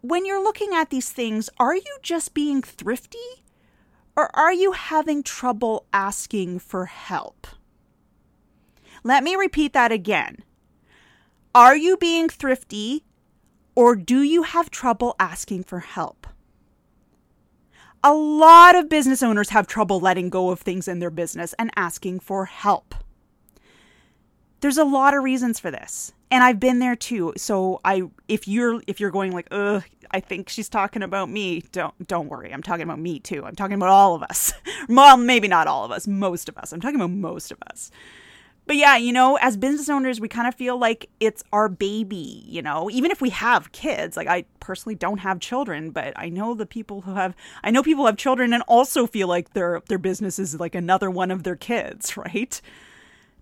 when 0.00 0.24
you're 0.24 0.42
looking 0.42 0.74
at 0.74 0.90
these 0.90 1.10
things, 1.10 1.50
are 1.58 1.74
you 1.74 1.98
just 2.02 2.34
being 2.34 2.62
thrifty 2.62 3.44
or 4.16 4.34
are 4.36 4.52
you 4.52 4.72
having 4.72 5.22
trouble 5.22 5.86
asking 5.92 6.60
for 6.60 6.86
help? 6.86 7.46
Let 9.04 9.22
me 9.22 9.36
repeat 9.36 9.72
that 9.72 9.92
again. 9.92 10.44
Are 11.54 11.76
you 11.76 11.96
being 11.96 12.28
thrifty 12.28 13.04
or 13.74 13.96
do 13.96 14.22
you 14.22 14.42
have 14.42 14.70
trouble 14.70 15.14
asking 15.18 15.64
for 15.64 15.80
help? 15.80 16.26
A 18.04 18.14
lot 18.14 18.76
of 18.76 18.88
business 18.88 19.22
owners 19.22 19.50
have 19.50 19.66
trouble 19.66 19.98
letting 19.98 20.30
go 20.30 20.50
of 20.50 20.60
things 20.60 20.86
in 20.86 21.00
their 21.00 21.10
business 21.10 21.54
and 21.58 21.70
asking 21.74 22.20
for 22.20 22.44
help. 22.44 22.94
There's 24.60 24.78
a 24.78 24.84
lot 24.84 25.14
of 25.14 25.24
reasons 25.24 25.58
for 25.58 25.70
this 25.70 26.12
and 26.30 26.44
I've 26.44 26.60
been 26.60 26.78
there 26.78 26.96
too. 26.96 27.32
So 27.36 27.80
I, 27.84 28.02
if 28.28 28.46
you're 28.46 28.82
if 28.86 29.00
you're 29.00 29.10
going 29.10 29.32
like, 29.32 29.48
ugh, 29.50 29.82
I 30.10 30.20
think 30.20 30.48
she's 30.48 30.68
talking 30.68 31.02
about 31.02 31.30
me. 31.30 31.62
Don't 31.72 32.06
don't 32.06 32.28
worry. 32.28 32.52
I'm 32.52 32.62
talking 32.62 32.82
about 32.82 32.98
me 32.98 33.20
too. 33.20 33.44
I'm 33.44 33.54
talking 33.54 33.74
about 33.74 33.88
all 33.88 34.14
of 34.14 34.22
us. 34.22 34.52
well, 34.88 35.16
maybe 35.16 35.48
not 35.48 35.66
all 35.66 35.84
of 35.84 35.90
us. 35.90 36.06
Most 36.06 36.48
of 36.48 36.56
us. 36.58 36.72
I'm 36.72 36.80
talking 36.80 36.96
about 36.96 37.10
most 37.10 37.50
of 37.50 37.58
us. 37.70 37.90
But 38.66 38.76
yeah, 38.76 38.98
you 38.98 39.14
know, 39.14 39.36
as 39.40 39.56
business 39.56 39.88
owners, 39.88 40.20
we 40.20 40.28
kind 40.28 40.46
of 40.46 40.54
feel 40.54 40.76
like 40.76 41.08
it's 41.20 41.42
our 41.54 41.70
baby, 41.70 42.44
you 42.46 42.60
know, 42.60 42.90
even 42.90 43.10
if 43.10 43.22
we 43.22 43.30
have 43.30 43.72
kids. 43.72 44.14
Like 44.14 44.28
I 44.28 44.44
personally 44.60 44.94
don't 44.94 45.18
have 45.18 45.40
children, 45.40 45.90
but 45.90 46.12
I 46.16 46.28
know 46.28 46.52
the 46.52 46.66
people 46.66 47.00
who 47.00 47.14
have 47.14 47.34
I 47.64 47.70
know 47.70 47.82
people 47.82 48.04
have 48.04 48.18
children 48.18 48.52
and 48.52 48.62
also 48.68 49.06
feel 49.06 49.26
like 49.26 49.54
their 49.54 49.80
their 49.88 49.96
business 49.96 50.38
is 50.38 50.60
like 50.60 50.74
another 50.74 51.10
one 51.10 51.30
of 51.30 51.44
their 51.44 51.56
kids, 51.56 52.14
right? 52.16 52.60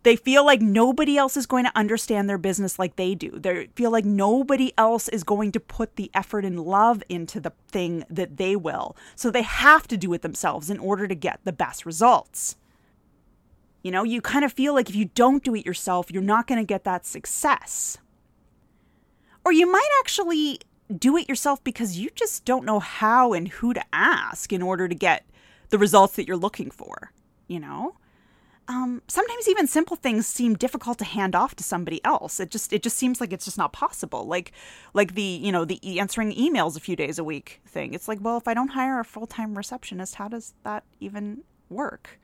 They 0.07 0.15
feel 0.15 0.47
like 0.47 0.61
nobody 0.61 1.19
else 1.19 1.37
is 1.37 1.47
going 1.47 1.65
to 1.65 1.77
understand 1.77 2.29
their 2.29 2.39
business 2.39 2.79
like 2.79 2.95
they 2.95 3.17
do. 3.17 3.41
They 3.41 3.67
feel 3.75 3.91
like 3.91 4.05
nobody 4.05 4.73
else 4.79 5.09
is 5.09 5.25
going 5.25 5.51
to 5.51 5.59
put 5.59 5.97
the 5.97 6.13
effort 6.15 6.45
and 6.45 6.61
love 6.61 7.03
into 7.09 7.41
the 7.41 7.53
thing 7.73 8.05
that 8.09 8.37
they 8.37 8.55
will. 8.55 8.97
So 9.17 9.33
they 9.33 9.43
have 9.43 9.89
to 9.89 9.97
do 9.97 10.13
it 10.13 10.23
themselves 10.23 10.71
in 10.71 10.79
order 10.79 11.09
to 11.09 11.17
get 11.17 11.41
the 11.43 11.53
best 11.53 11.85
results. 11.85 12.55
You 13.83 13.91
know, 13.91 14.05
you 14.05 14.21
kind 14.21 14.45
of 14.45 14.53
feel 14.53 14.75
like 14.75 14.89
if 14.89 14.95
you 14.95 15.07
don't 15.07 15.43
do 15.43 15.57
it 15.57 15.67
yourself, 15.67 16.09
you're 16.13 16.23
not 16.23 16.47
going 16.47 16.61
to 16.61 16.65
get 16.65 16.85
that 16.85 17.05
success. 17.05 17.99
Or 19.45 19.51
you 19.51 19.69
might 19.69 19.91
actually 19.99 20.61
do 20.97 21.17
it 21.17 21.29
yourself 21.29 21.65
because 21.65 21.99
you 21.99 22.11
just 22.15 22.45
don't 22.45 22.65
know 22.65 22.79
how 22.79 23.33
and 23.33 23.49
who 23.49 23.75
to 23.75 23.83
ask 23.93 24.53
in 24.53 24.63
order 24.63 24.87
to 24.87 24.95
get 24.95 25.27
the 25.71 25.79
results 25.79 26.15
that 26.15 26.29
you're 26.29 26.37
looking 26.37 26.71
for, 26.71 27.11
you 27.49 27.59
know? 27.59 27.97
Um, 28.69 29.03
sometimes 29.07 29.49
even 29.49 29.67
simple 29.67 29.97
things 29.97 30.27
seem 30.27 30.55
difficult 30.55 30.99
to 30.99 31.05
hand 31.05 31.35
off 31.35 31.55
to 31.57 31.65
somebody 31.65 32.05
else. 32.05 32.41
It 32.41 32.51
just 32.51 32.73
it 32.73 32.83
just 32.83 32.97
seems 32.97 33.21
like 33.21 33.33
it's 33.33 33.45
just 33.45 33.59
not 33.59 33.73
possible. 33.73 34.27
Like 34.27 34.53
like 34.93 35.15
the 35.15 35.23
you 35.23 35.53
know 35.53 35.65
the 35.65 36.01
answering 36.01 36.33
emails 36.33 36.77
a 36.77 36.81
few 36.81 36.97
days 36.97 37.19
a 37.19 37.25
week 37.25 37.61
thing. 37.67 37.95
It's 37.95 38.09
like 38.09 38.19
well 38.21 38.37
if 38.37 38.49
I 38.49 38.55
don't 38.55 38.69
hire 38.69 38.99
a 38.99 39.05
full 39.05 39.27
time 39.27 39.57
receptionist, 39.57 40.17
how 40.17 40.29
does 40.29 40.55
that 40.65 40.85
even 41.01 41.43
work? 41.71 42.19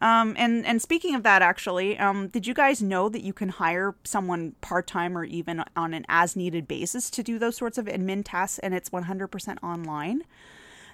Um, 0.00 0.34
and 0.38 0.66
and 0.66 0.80
speaking 0.80 1.14
of 1.14 1.22
that, 1.22 1.42
actually, 1.42 1.98
um, 1.98 2.28
did 2.28 2.46
you 2.46 2.52
guys 2.54 2.82
know 2.82 3.08
that 3.08 3.22
you 3.22 3.32
can 3.32 3.48
hire 3.48 3.94
someone 4.04 4.52
part 4.60 4.86
time 4.86 5.16
or 5.16 5.24
even 5.24 5.64
on 5.74 5.94
an 5.94 6.04
as 6.08 6.36
needed 6.36 6.68
basis 6.68 7.08
to 7.10 7.22
do 7.22 7.38
those 7.38 7.56
sorts 7.56 7.78
of 7.78 7.86
admin 7.86 8.22
tasks, 8.24 8.58
and 8.58 8.74
it's 8.74 8.92
one 8.92 9.04
hundred 9.04 9.28
percent 9.28 9.58
online? 9.62 10.22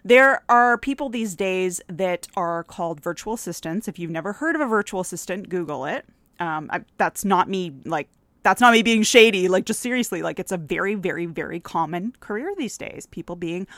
There 0.05 0.43
are 0.49 0.77
people 0.79 1.09
these 1.09 1.35
days 1.35 1.81
that 1.89 2.27
are 2.35 2.65
called 2.65 3.01
virtual 3.01 3.35
assistants. 3.35 3.87
If 3.87 3.99
you've 3.99 4.11
never 4.11 4.35
heard 4.35 4.57
of 4.57 4.61
a 4.61 4.67
virtual 4.67 5.01
assistant, 5.01 5.49
Google 5.49 5.85
it. 5.87 6.05
Um, 6.41 6.69
I, 6.73 6.85
that's 6.99 7.25
not 7.25 7.49
me 7.49 7.73
like 7.85 8.09
that's 8.43 8.61
not 8.61 8.73
me 8.73 8.83
being 8.83 9.05
shady. 9.05 9.47
Like 9.47 9.65
just 9.65 9.81
seriously, 9.81 10.23
like 10.23 10.41
it's 10.41 10.51
a 10.51 10.57
very, 10.57 10.97
very, 10.97 11.27
very 11.27 11.61
common 11.61 12.15
career 12.19 12.53
these 12.57 12.77
days. 12.77 13.07
People 13.07 13.37
being 13.37 13.69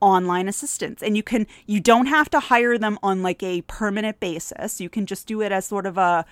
online 0.00 0.48
assistants 0.48 1.02
and 1.02 1.16
you 1.16 1.22
can 1.22 1.46
you 1.66 1.78
don't 1.78 2.06
have 2.06 2.30
to 2.30 2.40
hire 2.40 2.78
them 2.78 2.98
on 3.02 3.22
like 3.22 3.42
a 3.42 3.60
permanent 3.62 4.18
basis 4.18 4.80
you 4.80 4.88
can 4.88 5.04
just 5.04 5.26
do 5.26 5.42
it 5.42 5.52
as 5.52 5.66
sort 5.66 5.84
of 5.84 5.98
a 5.98 6.24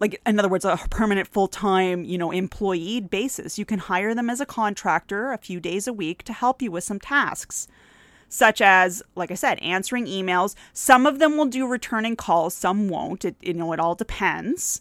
like 0.00 0.20
in 0.26 0.38
other 0.38 0.48
words 0.48 0.64
a 0.64 0.76
permanent 0.90 1.28
full-time 1.28 2.02
you 2.02 2.18
know 2.18 2.32
employee 2.32 3.00
basis 3.00 3.58
you 3.58 3.64
can 3.64 3.78
hire 3.78 4.12
them 4.12 4.28
as 4.28 4.40
a 4.40 4.46
contractor 4.46 5.30
a 5.30 5.38
few 5.38 5.60
days 5.60 5.86
a 5.86 5.92
week 5.92 6.24
to 6.24 6.32
help 6.32 6.60
you 6.60 6.70
with 6.70 6.82
some 6.82 6.98
tasks 6.98 7.68
such 8.30 8.62
as, 8.62 9.02
like 9.16 9.30
I 9.30 9.34
said, 9.34 9.58
answering 9.58 10.06
emails. 10.06 10.54
Some 10.72 11.04
of 11.04 11.18
them 11.18 11.36
will 11.36 11.46
do 11.46 11.66
returning 11.66 12.16
calls, 12.16 12.54
some 12.54 12.88
won't. 12.88 13.26
It, 13.26 13.36
you 13.42 13.52
know, 13.52 13.72
it 13.74 13.80
all 13.80 13.94
depends. 13.94 14.80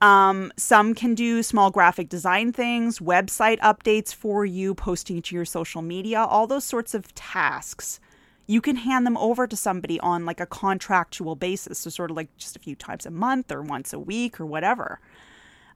Um, 0.00 0.52
some 0.56 0.94
can 0.94 1.14
do 1.14 1.42
small 1.42 1.70
graphic 1.70 2.08
design 2.08 2.52
things, 2.52 2.98
website 2.98 3.58
updates 3.60 4.14
for 4.14 4.44
you, 4.44 4.74
posting 4.74 5.22
to 5.22 5.34
your 5.34 5.44
social 5.44 5.80
media, 5.80 6.20
all 6.20 6.46
those 6.46 6.64
sorts 6.64 6.92
of 6.92 7.14
tasks. 7.14 7.98
You 8.46 8.60
can 8.60 8.76
hand 8.76 9.06
them 9.06 9.16
over 9.16 9.46
to 9.46 9.56
somebody 9.56 9.98
on 10.00 10.26
like 10.26 10.40
a 10.40 10.46
contractual 10.46 11.36
basis, 11.36 11.78
so 11.78 11.90
sort 11.90 12.10
of 12.10 12.16
like 12.16 12.36
just 12.36 12.56
a 12.56 12.58
few 12.58 12.74
times 12.74 13.06
a 13.06 13.10
month 13.10 13.50
or 13.50 13.62
once 13.62 13.92
a 13.92 13.98
week 13.98 14.40
or 14.40 14.44
whatever. 14.44 15.00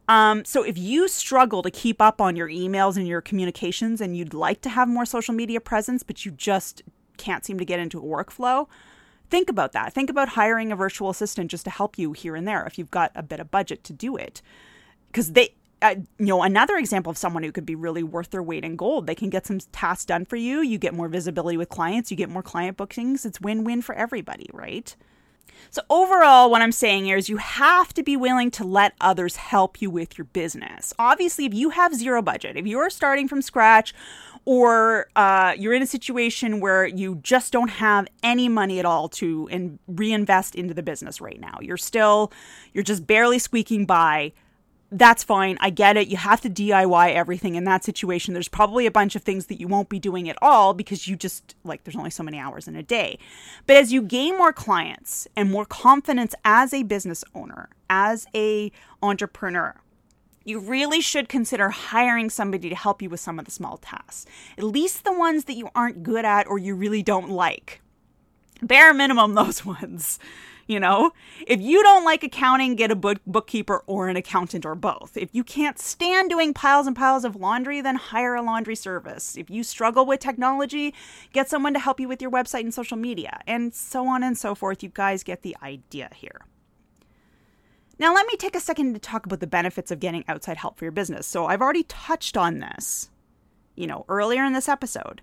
Um, 0.08 0.44
so 0.44 0.62
if 0.62 0.76
you 0.76 1.08
struggle 1.08 1.62
to 1.62 1.70
keep 1.70 2.00
up 2.00 2.20
on 2.20 2.36
your 2.36 2.48
emails 2.48 2.96
and 2.96 3.08
your 3.08 3.20
communications 3.20 4.00
and 4.00 4.16
you'd 4.16 4.34
like 4.34 4.60
to 4.62 4.68
have 4.68 4.88
more 4.88 5.04
social 5.04 5.34
media 5.34 5.60
presence, 5.60 6.02
but 6.02 6.24
you 6.24 6.30
just 6.32 6.82
can't 7.16 7.44
seem 7.44 7.58
to 7.58 7.64
get 7.64 7.80
into 7.80 7.98
a 7.98 8.02
workflow, 8.02 8.66
think 9.30 9.50
about 9.50 9.72
that. 9.72 9.92
Think 9.92 10.10
about 10.10 10.30
hiring 10.30 10.72
a 10.72 10.76
virtual 10.76 11.10
assistant 11.10 11.50
just 11.50 11.64
to 11.64 11.70
help 11.70 11.98
you 11.98 12.12
here 12.12 12.36
and 12.36 12.46
there 12.46 12.64
if 12.64 12.78
you've 12.78 12.90
got 12.90 13.12
a 13.14 13.22
bit 13.22 13.40
of 13.40 13.50
budget 13.50 13.84
to 13.84 13.92
do 13.92 14.16
it. 14.16 14.42
Because 15.08 15.32
they, 15.32 15.54
uh, 15.82 15.96
you 16.18 16.26
know, 16.26 16.42
another 16.42 16.76
example 16.76 17.10
of 17.10 17.18
someone 17.18 17.42
who 17.42 17.52
could 17.52 17.66
be 17.66 17.74
really 17.74 18.02
worth 18.02 18.30
their 18.30 18.42
weight 18.42 18.64
in 18.64 18.76
gold. 18.76 19.06
They 19.06 19.14
can 19.14 19.30
get 19.30 19.46
some 19.46 19.60
tasks 19.72 20.04
done 20.04 20.24
for 20.24 20.36
you. 20.36 20.60
You 20.60 20.78
get 20.78 20.94
more 20.94 21.08
visibility 21.08 21.56
with 21.56 21.68
clients. 21.68 22.10
You 22.10 22.16
get 22.16 22.30
more 22.30 22.42
client 22.42 22.76
bookings. 22.76 23.26
It's 23.26 23.40
win 23.40 23.64
win 23.64 23.82
for 23.82 23.94
everybody, 23.94 24.48
right? 24.52 24.94
So, 25.70 25.82
overall, 25.90 26.50
what 26.50 26.62
I'm 26.62 26.72
saying 26.72 27.04
here 27.04 27.16
is 27.16 27.28
you 27.28 27.36
have 27.36 27.92
to 27.94 28.02
be 28.02 28.16
willing 28.16 28.50
to 28.52 28.64
let 28.64 28.94
others 29.00 29.36
help 29.36 29.82
you 29.82 29.90
with 29.90 30.16
your 30.16 30.24
business. 30.26 30.92
Obviously, 30.98 31.44
if 31.44 31.54
you 31.54 31.70
have 31.70 31.94
zero 31.94 32.22
budget, 32.22 32.56
if 32.56 32.66
you're 32.66 32.90
starting 32.90 33.28
from 33.28 33.42
scratch, 33.42 33.94
or 34.46 35.08
uh, 35.16 35.54
you're 35.58 35.74
in 35.74 35.82
a 35.82 35.86
situation 35.86 36.60
where 36.60 36.86
you 36.86 37.16
just 37.16 37.52
don't 37.52 37.68
have 37.68 38.06
any 38.22 38.48
money 38.48 38.78
at 38.78 38.84
all 38.84 39.08
to 39.08 39.48
in- 39.50 39.78
reinvest 39.88 40.54
into 40.54 40.72
the 40.72 40.84
business 40.84 41.20
right 41.20 41.40
now, 41.40 41.58
you're 41.60 41.76
still, 41.76 42.32
you're 42.72 42.84
just 42.84 43.06
barely 43.06 43.40
squeaking 43.40 43.86
by 43.86 44.32
that's 44.90 45.24
fine. 45.24 45.58
I 45.60 45.70
get 45.70 45.96
it. 45.96 46.08
You 46.08 46.16
have 46.16 46.40
to 46.42 46.50
DIY 46.50 47.12
everything 47.12 47.56
in 47.56 47.64
that 47.64 47.84
situation. 47.84 48.34
There's 48.34 48.48
probably 48.48 48.86
a 48.86 48.90
bunch 48.90 49.16
of 49.16 49.22
things 49.22 49.46
that 49.46 49.60
you 49.60 49.66
won't 49.66 49.88
be 49.88 49.98
doing 49.98 50.28
at 50.28 50.38
all 50.40 50.74
because 50.74 51.08
you 51.08 51.16
just 51.16 51.56
like 51.64 51.84
there's 51.84 51.96
only 51.96 52.10
so 52.10 52.22
many 52.22 52.38
hours 52.38 52.68
in 52.68 52.76
a 52.76 52.82
day. 52.82 53.18
But 53.66 53.76
as 53.76 53.92
you 53.92 54.02
gain 54.02 54.38
more 54.38 54.52
clients 54.52 55.26
and 55.34 55.50
more 55.50 55.64
confidence 55.64 56.34
as 56.44 56.72
a 56.72 56.84
business 56.84 57.24
owner, 57.34 57.68
as 57.90 58.26
a 58.34 58.70
entrepreneur, 59.02 59.74
you 60.44 60.60
really 60.60 61.00
should 61.00 61.28
consider 61.28 61.70
hiring 61.70 62.30
somebody 62.30 62.68
to 62.68 62.76
help 62.76 63.02
you 63.02 63.10
with 63.10 63.18
some 63.18 63.40
of 63.40 63.44
the 63.44 63.50
small 63.50 63.78
tasks. 63.78 64.26
At 64.56 64.64
least 64.64 65.02
the 65.02 65.12
ones 65.12 65.44
that 65.44 65.56
you 65.56 65.68
aren't 65.74 66.04
good 66.04 66.24
at 66.24 66.46
or 66.46 66.58
you 66.58 66.76
really 66.76 67.02
don't 67.02 67.30
like. 67.30 67.82
Bare 68.62 68.94
minimum 68.94 69.34
those 69.34 69.64
ones. 69.64 70.20
You 70.66 70.80
know, 70.80 71.12
if 71.46 71.60
you 71.60 71.82
don't 71.82 72.04
like 72.04 72.24
accounting, 72.24 72.74
get 72.74 72.90
a 72.90 72.96
book- 72.96 73.20
bookkeeper 73.26 73.84
or 73.86 74.08
an 74.08 74.16
accountant 74.16 74.66
or 74.66 74.74
both. 74.74 75.16
If 75.16 75.28
you 75.32 75.44
can't 75.44 75.78
stand 75.78 76.28
doing 76.28 76.52
piles 76.52 76.88
and 76.88 76.96
piles 76.96 77.24
of 77.24 77.36
laundry, 77.36 77.80
then 77.80 77.94
hire 77.94 78.34
a 78.34 78.42
laundry 78.42 78.74
service. 78.74 79.36
If 79.36 79.48
you 79.48 79.62
struggle 79.62 80.06
with 80.06 80.18
technology, 80.18 80.92
get 81.32 81.48
someone 81.48 81.72
to 81.74 81.78
help 81.78 82.00
you 82.00 82.08
with 82.08 82.20
your 82.20 82.32
website 82.32 82.60
and 82.60 82.74
social 82.74 82.96
media, 82.96 83.40
and 83.46 83.72
so 83.72 84.08
on 84.08 84.24
and 84.24 84.36
so 84.36 84.54
forth. 84.56 84.82
You 84.82 84.90
guys 84.92 85.22
get 85.22 85.42
the 85.42 85.56
idea 85.62 86.10
here. 86.14 86.40
Now, 87.98 88.12
let 88.14 88.26
me 88.26 88.36
take 88.36 88.54
a 88.54 88.60
second 88.60 88.92
to 88.94 89.00
talk 89.00 89.24
about 89.24 89.40
the 89.40 89.46
benefits 89.46 89.90
of 89.90 90.00
getting 90.00 90.24
outside 90.28 90.58
help 90.58 90.76
for 90.78 90.84
your 90.84 90.92
business. 90.92 91.26
So, 91.26 91.46
I've 91.46 91.62
already 91.62 91.84
touched 91.84 92.36
on 92.36 92.58
this, 92.58 93.08
you 93.76 93.86
know, 93.86 94.04
earlier 94.08 94.44
in 94.44 94.52
this 94.52 94.68
episode. 94.68 95.22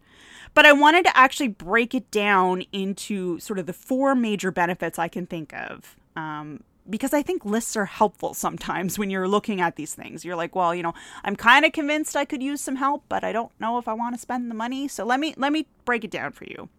But 0.53 0.65
I 0.65 0.71
wanted 0.73 1.05
to 1.05 1.17
actually 1.17 1.47
break 1.47 1.95
it 1.95 2.11
down 2.11 2.63
into 2.71 3.39
sort 3.39 3.59
of 3.59 3.65
the 3.65 3.73
four 3.73 4.15
major 4.15 4.51
benefits 4.51 4.99
I 4.99 5.07
can 5.07 5.25
think 5.25 5.53
of. 5.53 5.95
Um, 6.15 6.63
because 6.89 7.13
I 7.13 7.21
think 7.21 7.45
lists 7.45 7.75
are 7.75 7.85
helpful 7.85 8.33
sometimes 8.33 8.99
when 8.99 9.09
you're 9.09 9.27
looking 9.27 9.61
at 9.61 9.75
these 9.75 9.93
things. 9.93 10.23
You're 10.23 10.35
like, 10.35 10.55
well, 10.55 10.75
you 10.75 10.83
know, 10.83 10.93
I'm 11.23 11.35
kind 11.35 11.65
of 11.65 11.71
convinced 11.71 12.15
I 12.15 12.25
could 12.25 12.43
use 12.43 12.61
some 12.61 12.75
help, 12.75 13.03
but 13.09 13.23
I 13.23 13.31
don't 13.31 13.51
know 13.59 13.77
if 13.77 13.87
I 13.87 13.93
want 13.93 14.15
to 14.15 14.21
spend 14.21 14.49
the 14.49 14.55
money. 14.55 14.87
So 14.87 15.05
let 15.05 15.19
me 15.19 15.33
let 15.37 15.51
me 15.51 15.67
break 15.85 16.03
it 16.03 16.11
down 16.11 16.31
for 16.31 16.45
you. 16.45 16.69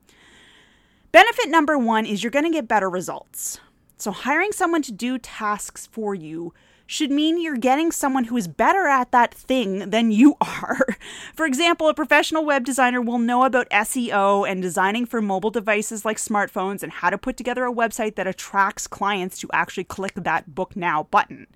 Benefit 1.13 1.49
number 1.49 1.79
1 1.79 2.07
is 2.07 2.25
you're 2.25 2.31
going 2.31 2.45
to 2.45 2.51
get 2.51 2.67
better 2.67 2.91
results. 2.91 3.61
So 3.97 4.11
hiring 4.11 4.51
someone 4.51 4.83
to 4.83 4.93
do 4.93 5.17
tasks 5.17 5.87
for 5.87 6.15
you 6.15 6.53
should 6.87 7.11
mean 7.11 7.41
you're 7.41 7.57
getting 7.57 7.91
someone 7.91 8.25
who 8.25 8.37
is 8.37 8.49
better 8.49 8.87
at 8.87 9.11
that 9.13 9.33
thing 9.33 9.91
than 9.91 10.11
you 10.11 10.37
are. 10.41 10.87
For 11.35 11.47
example, 11.47 11.89
a 11.89 11.95
professional 11.95 12.45
web 12.45 12.65
designer 12.65 13.01
will 13.01 13.19
know 13.19 13.45
about 13.45 13.71
SEO 13.71 14.49
and 14.49 14.61
designing 14.61 15.07
for 15.07 15.23
mobile 15.23 15.51
devices 15.51 16.05
like 16.05 16.19
smartphones 16.19 16.83
and 16.83 16.93
how 16.93 17.11
to 17.11 17.19
put 17.19 17.37
together 17.37 17.65
a 17.65 17.73
website 17.73 18.17
that 18.17 18.27
attracts 18.27 18.87
clients 18.87 19.39
to 19.41 19.49
actually 19.53 19.85
click 19.85 20.15
that 20.15 20.55
book 20.55 20.77
now 20.77 21.05
button. 21.05 21.47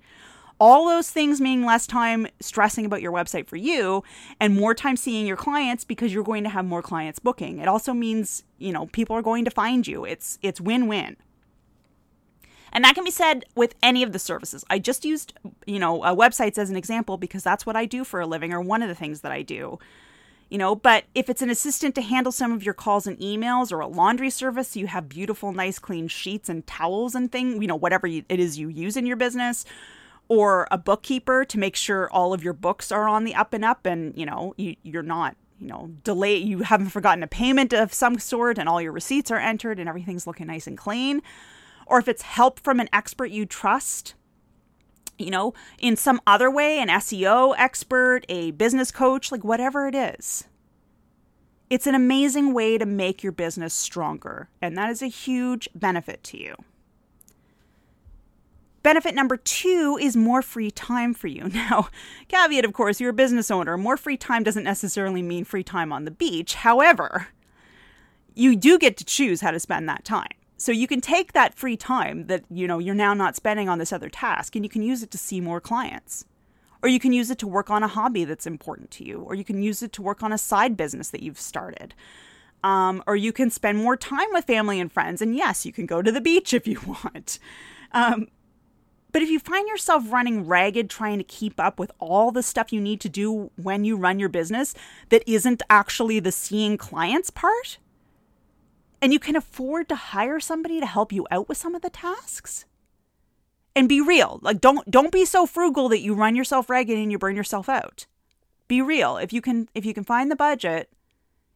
All 0.59 0.89
those 0.89 1.09
things 1.09 1.39
mean 1.39 1.63
less 1.63 1.87
time 1.87 2.27
stressing 2.41 2.85
about 2.85 3.01
your 3.01 3.13
website 3.13 3.47
for 3.47 3.55
you 3.55 4.03
and 4.41 4.53
more 4.53 4.73
time 4.73 4.97
seeing 4.97 5.25
your 5.25 5.37
clients 5.37 5.85
because 5.85 6.13
you're 6.13 6.23
going 6.23 6.43
to 6.43 6.49
have 6.49 6.65
more 6.65 6.81
clients 6.81 7.17
booking. 7.17 7.59
It 7.59 7.69
also 7.69 7.93
means, 7.93 8.43
you 8.57 8.73
know, 8.73 8.87
people 8.87 9.15
are 9.15 9.21
going 9.21 9.45
to 9.45 9.51
find 9.51 9.87
you. 9.87 10.03
It's 10.03 10.37
it's 10.41 10.59
win-win. 10.59 11.15
And 12.71 12.83
that 12.83 12.95
can 12.95 13.03
be 13.03 13.11
said 13.11 13.45
with 13.55 13.75
any 13.81 14.03
of 14.03 14.11
the 14.11 14.19
services. 14.19 14.63
I 14.69 14.79
just 14.79 15.05
used, 15.05 15.33
you 15.65 15.79
know, 15.79 16.03
uh, 16.03 16.15
websites 16.15 16.57
as 16.57 16.69
an 16.69 16.75
example 16.75 17.17
because 17.17 17.43
that's 17.43 17.65
what 17.65 17.75
I 17.75 17.85
do 17.85 18.03
for 18.03 18.19
a 18.19 18.27
living 18.27 18.53
or 18.53 18.61
one 18.61 18.81
of 18.81 18.89
the 18.89 18.95
things 18.95 19.21
that 19.21 19.31
I 19.31 19.41
do. 19.41 19.79
You 20.49 20.57
know, 20.57 20.73
but 20.75 21.03
if 21.13 21.29
it's 21.29 21.43
an 21.43 21.51
assistant 21.51 21.93
to 21.95 22.01
handle 22.01 22.31
some 22.31 22.51
of 22.51 22.63
your 22.63 22.73
calls 22.73 23.05
and 23.05 23.19
emails 23.19 23.71
or 23.71 23.81
a 23.81 23.87
laundry 23.87 24.31
service, 24.31 24.75
you 24.75 24.87
have 24.87 25.07
beautiful, 25.07 25.51
nice, 25.51 25.77
clean 25.77 26.07
sheets 26.07 26.49
and 26.49 26.65
towels 26.65 27.13
and 27.13 27.31
things, 27.31 27.61
you 27.61 27.67
know, 27.67 27.75
whatever 27.75 28.07
you, 28.07 28.23
it 28.29 28.39
is 28.39 28.57
you 28.57 28.67
use 28.67 28.97
in 28.97 29.05
your 29.05 29.15
business, 29.15 29.63
or 30.27 30.67
a 30.71 30.77
bookkeeper 30.77 31.45
to 31.45 31.59
make 31.59 31.75
sure 31.75 32.09
all 32.09 32.33
of 32.33 32.43
your 32.43 32.53
books 32.53 32.91
are 32.91 33.07
on 33.07 33.25
the 33.25 33.35
up 33.35 33.53
and 33.53 33.63
up 33.63 33.85
and, 33.85 34.17
you 34.17 34.25
know, 34.25 34.55
you, 34.57 34.75
you're 34.81 35.03
not 35.03 35.35
you 35.59 35.67
know, 35.67 35.91
delay, 36.03 36.37
you 36.37 36.59
haven't 36.59 36.89
forgotten 36.89 37.21
a 37.21 37.27
payment 37.27 37.73
of 37.73 37.93
some 37.93 38.17
sort 38.17 38.57
and 38.57 38.69
all 38.69 38.81
your 38.81 38.93
receipts 38.93 39.29
are 39.29 39.37
entered 39.37 39.77
and 39.77 39.89
everything's 39.89 40.25
looking 40.25 40.47
nice 40.47 40.67
and 40.67 40.77
clean 40.77 41.21
or 41.89 41.99
if 41.99 42.07
it's 42.07 42.21
help 42.21 42.59
from 42.59 42.79
an 42.79 42.89
expert 42.93 43.31
you 43.31 43.45
trust, 43.45 44.13
you 45.17 45.31
know, 45.31 45.53
in 45.79 45.95
some 45.95 46.21
other 46.25 46.49
way, 46.49 46.79
an 46.79 46.87
SEO 46.87 47.55
expert, 47.57 48.21
a 48.29 48.51
business 48.51 48.91
coach, 48.91 49.31
like 49.31 49.43
whatever 49.43 49.87
it 49.87 49.95
is. 49.95 50.45
It's 51.69 51.87
an 51.87 51.95
amazing 51.95 52.53
way 52.53 52.77
to 52.77 52.85
make 52.85 53.21
your 53.21 53.31
business 53.31 53.73
stronger, 53.73 54.49
and 54.61 54.77
that 54.77 54.89
is 54.89 55.01
a 55.01 55.07
huge 55.07 55.67
benefit 55.75 56.23
to 56.25 56.39
you. 56.41 56.55
Benefit 58.81 59.13
number 59.13 59.35
two 59.35 59.97
is 60.01 60.15
more 60.15 60.41
free 60.41 60.71
time 60.71 61.13
for 61.13 61.27
you. 61.27 61.49
Now, 61.53 61.89
caveat, 62.29 62.65
of 62.65 62.73
course, 62.73 63.01
you're 63.01 63.09
a 63.09 63.13
business 63.13 63.51
owner. 63.51 63.77
More 63.77 63.97
free 63.97 64.17
time 64.17 64.43
doesn't 64.43 64.63
necessarily 64.63 65.21
mean 65.21 65.43
free 65.43 65.63
time 65.63 65.91
on 65.91 66.05
the 66.05 66.11
beach. 66.11 66.55
However, 66.55 67.27
you 68.33 68.55
do 68.55 68.79
get 68.79 68.95
to 68.97 69.05
choose 69.05 69.41
how 69.41 69.51
to 69.51 69.59
spend 69.59 69.89
that 69.89 70.05
time. 70.05 70.38
So 70.59 70.73
you 70.73 70.87
can 70.87 70.99
take 70.99 71.31
that 71.31 71.55
free 71.55 71.77
time 71.77 72.27
that, 72.27 72.43
you 72.51 72.67
know, 72.67 72.79
you're 72.79 72.93
now 72.93 73.13
not 73.13 73.37
spending 73.37 73.69
on 73.69 73.79
this 73.79 73.93
other 73.93 74.09
task 74.09 74.57
and 74.57 74.65
you 74.65 74.69
can 74.69 74.81
use 74.81 75.01
it 75.01 75.09
to 75.11 75.17
see 75.17 75.39
more 75.39 75.61
clients. 75.61 76.25
Or 76.83 76.89
you 76.89 76.99
can 76.99 77.13
use 77.13 77.31
it 77.31 77.37
to 77.39 77.47
work 77.47 77.69
on 77.69 77.81
a 77.81 77.87
hobby 77.87 78.25
that's 78.25 78.45
important 78.45 78.91
to 78.91 79.05
you, 79.05 79.21
or 79.21 79.35
you 79.35 79.45
can 79.45 79.61
use 79.61 79.81
it 79.81 79.93
to 79.93 80.01
work 80.01 80.21
on 80.21 80.33
a 80.33 80.37
side 80.37 80.75
business 80.75 81.09
that 81.11 81.23
you've 81.23 81.39
started. 81.39 81.93
Um, 82.61 83.01
or 83.07 83.15
you 83.15 83.31
can 83.31 83.49
spend 83.49 83.77
more 83.77 83.95
time 83.95 84.27
with 84.31 84.45
family 84.45 84.81
and 84.81 84.91
friends. 84.91 85.21
And 85.21 85.33
yes, 85.33 85.65
you 85.65 85.71
can 85.71 85.85
go 85.85 86.01
to 86.01 86.11
the 86.11 86.21
beach 86.21 86.53
if 86.53 86.67
you 86.67 86.79
want. 87.05 87.39
Um, 87.93 88.27
but 89.13 89.21
if 89.21 89.29
you 89.29 89.39
find 89.39 89.67
yourself 89.67 90.11
running 90.11 90.45
ragged 90.45 90.89
trying 90.89 91.19
to 91.19 91.23
keep 91.23 91.57
up 91.57 91.79
with 91.79 91.91
all 91.99 92.31
the 92.31 92.43
stuff 92.43 92.73
you 92.73 92.81
need 92.81 92.99
to 93.01 93.09
do 93.09 93.49
when 93.55 93.85
you 93.85 93.95
run 93.95 94.19
your 94.19 94.29
business 94.29 94.75
that 95.07 95.23
isn't 95.25 95.63
actually 95.69 96.19
the 96.19 96.33
seeing 96.33 96.77
clients 96.77 97.29
part, 97.29 97.77
and 99.01 99.13
you 99.13 99.19
can 99.19 99.35
afford 99.35 99.89
to 99.89 99.95
hire 99.95 100.39
somebody 100.39 100.79
to 100.79 100.85
help 100.85 101.11
you 101.11 101.27
out 101.31 101.47
with 101.47 101.57
some 101.57 101.75
of 101.75 101.81
the 101.81 101.89
tasks, 101.89 102.65
and 103.75 103.87
be 103.87 104.01
real. 104.01 104.39
Like 104.41 104.59
don't 104.59 104.89
don't 104.89 105.11
be 105.11 105.25
so 105.25 105.45
frugal 105.45 105.89
that 105.89 106.01
you 106.01 106.13
run 106.13 106.35
yourself 106.35 106.69
ragged 106.69 106.97
and 106.97 107.11
you 107.11 107.17
burn 107.17 107.35
yourself 107.35 107.69
out. 107.69 108.05
Be 108.67 108.81
real. 108.81 109.17
If 109.17 109.31
you 109.33 109.41
can 109.41 109.69
if 109.73 109.85
you 109.85 109.93
can 109.93 110.03
find 110.03 110.29
the 110.29 110.35
budget, 110.35 110.89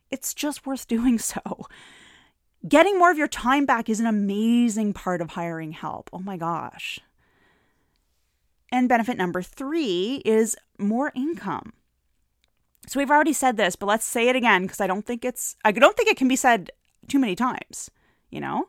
it's 0.10 0.34
just 0.34 0.66
worth 0.66 0.88
doing 0.96 1.20
so. 1.20 1.42
Getting 2.68 2.98
more 2.98 3.12
of 3.12 3.18
your 3.18 3.28
time 3.28 3.66
back 3.66 3.90
is 3.90 4.00
an 4.00 4.06
amazing 4.06 4.94
part 4.94 5.22
of 5.22 5.32
hiring 5.32 5.74
help. 5.74 6.10
Oh 6.14 6.20
my 6.20 6.38
gosh. 6.38 7.00
And 8.72 8.88
benefit 8.90 9.18
number 9.18 9.42
three 9.42 10.22
is 10.24 10.56
more 10.80 11.12
income. 11.14 11.74
So 12.88 13.00
we've 13.00 13.12
already 13.12 13.34
said 13.34 13.58
this, 13.58 13.76
but 13.76 13.86
let's 13.86 14.06
say 14.06 14.30
it 14.30 14.36
again 14.36 14.64
because 14.64 14.82
I 14.82 14.88
don't 14.88 15.06
think 15.06 15.24
it's, 15.24 15.56
I 15.64 15.72
don't 15.72 15.96
think 15.96 16.10
it 16.10 16.18
can 16.18 16.28
be 16.28 16.36
said 16.36 16.72
too 17.08 17.20
many 17.20 17.36
times, 17.36 17.90
you 18.30 18.40
know? 18.40 18.68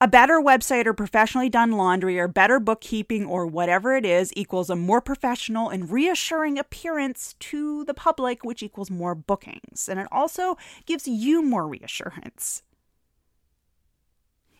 A 0.00 0.08
better 0.08 0.40
website 0.40 0.86
or 0.86 0.94
professionally 0.94 1.48
done 1.48 1.72
laundry 1.72 2.18
or 2.18 2.26
better 2.26 2.58
bookkeeping 2.58 3.24
or 3.24 3.46
whatever 3.46 3.94
it 3.94 4.04
is 4.04 4.32
equals 4.34 4.68
a 4.68 4.74
more 4.74 5.00
professional 5.00 5.68
and 5.68 5.92
reassuring 5.92 6.58
appearance 6.58 7.36
to 7.38 7.84
the 7.84 7.94
public, 7.94 8.44
which 8.44 8.64
equals 8.64 8.90
more 8.90 9.14
bookings. 9.14 9.88
And 9.88 10.00
it 10.00 10.08
also 10.10 10.56
gives 10.86 11.06
you 11.06 11.40
more 11.40 11.68
reassurance. 11.68 12.64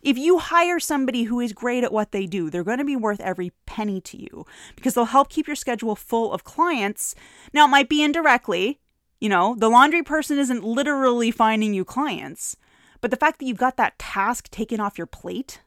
If 0.00 0.18
you 0.18 0.38
hire 0.38 0.80
somebody 0.80 1.24
who 1.24 1.40
is 1.40 1.52
great 1.52 1.84
at 1.84 1.92
what 1.92 2.12
they 2.12 2.26
do, 2.26 2.50
they're 2.50 2.64
going 2.64 2.78
to 2.78 2.84
be 2.84 2.96
worth 2.96 3.20
every 3.20 3.52
penny 3.66 4.00
to 4.02 4.16
you 4.16 4.44
because 4.74 4.94
they'll 4.94 5.06
help 5.06 5.28
keep 5.28 5.46
your 5.46 5.56
schedule 5.56 5.94
full 5.94 6.32
of 6.32 6.44
clients. 6.44 7.14
Now, 7.52 7.66
it 7.66 7.70
might 7.70 7.88
be 7.88 8.02
indirectly, 8.02 8.80
you 9.22 9.28
know, 9.28 9.54
the 9.56 9.68
laundry 9.68 10.02
person 10.02 10.36
isn't 10.36 10.64
literally 10.64 11.30
finding 11.30 11.72
you 11.72 11.84
clients, 11.84 12.56
but 13.00 13.12
the 13.12 13.16
fact 13.16 13.38
that 13.38 13.44
you've 13.44 13.56
got 13.56 13.76
that 13.76 13.96
task 13.96 14.50
taken 14.50 14.80
off 14.80 14.98
your 14.98 15.06
plate 15.06 15.60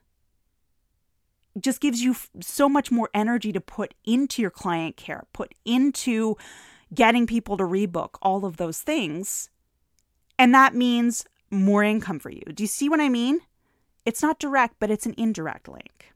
just 1.58 1.80
gives 1.80 2.02
you 2.02 2.14
so 2.38 2.68
much 2.68 2.90
more 2.90 3.08
energy 3.14 3.52
to 3.52 3.60
put 3.62 3.94
into 4.04 4.42
your 4.42 4.50
client 4.50 4.98
care, 4.98 5.24
put 5.32 5.54
into 5.64 6.36
getting 6.92 7.26
people 7.26 7.56
to 7.56 7.64
rebook, 7.64 8.16
all 8.20 8.44
of 8.44 8.58
those 8.58 8.82
things. 8.82 9.48
And 10.38 10.54
that 10.54 10.74
means 10.74 11.24
more 11.50 11.82
income 11.82 12.18
for 12.18 12.28
you. 12.28 12.42
Do 12.52 12.62
you 12.62 12.68
see 12.68 12.90
what 12.90 13.00
I 13.00 13.08
mean? 13.08 13.40
It's 14.04 14.20
not 14.20 14.38
direct, 14.38 14.74
but 14.78 14.90
it's 14.90 15.06
an 15.06 15.14
indirect 15.16 15.66
link. 15.66 16.12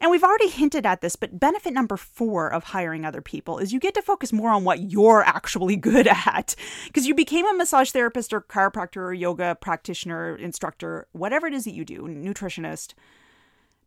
And 0.00 0.10
we've 0.10 0.22
already 0.22 0.48
hinted 0.48 0.84
at 0.86 1.00
this, 1.00 1.16
but 1.16 1.38
benefit 1.38 1.72
number 1.72 1.96
four 1.96 2.52
of 2.52 2.64
hiring 2.64 3.04
other 3.04 3.20
people 3.20 3.58
is 3.58 3.72
you 3.72 3.80
get 3.80 3.94
to 3.94 4.02
focus 4.02 4.32
more 4.32 4.50
on 4.50 4.64
what 4.64 4.90
you're 4.90 5.22
actually 5.24 5.76
good 5.76 6.06
at. 6.06 6.54
Because 6.86 7.06
you 7.06 7.14
became 7.14 7.46
a 7.46 7.54
massage 7.54 7.90
therapist 7.90 8.32
or 8.32 8.40
chiropractor 8.40 8.98
or 8.98 9.14
yoga 9.14 9.56
practitioner, 9.60 10.36
instructor, 10.36 11.06
whatever 11.12 11.46
it 11.46 11.54
is 11.54 11.64
that 11.64 11.74
you 11.74 11.84
do, 11.84 12.02
nutritionist, 12.02 12.94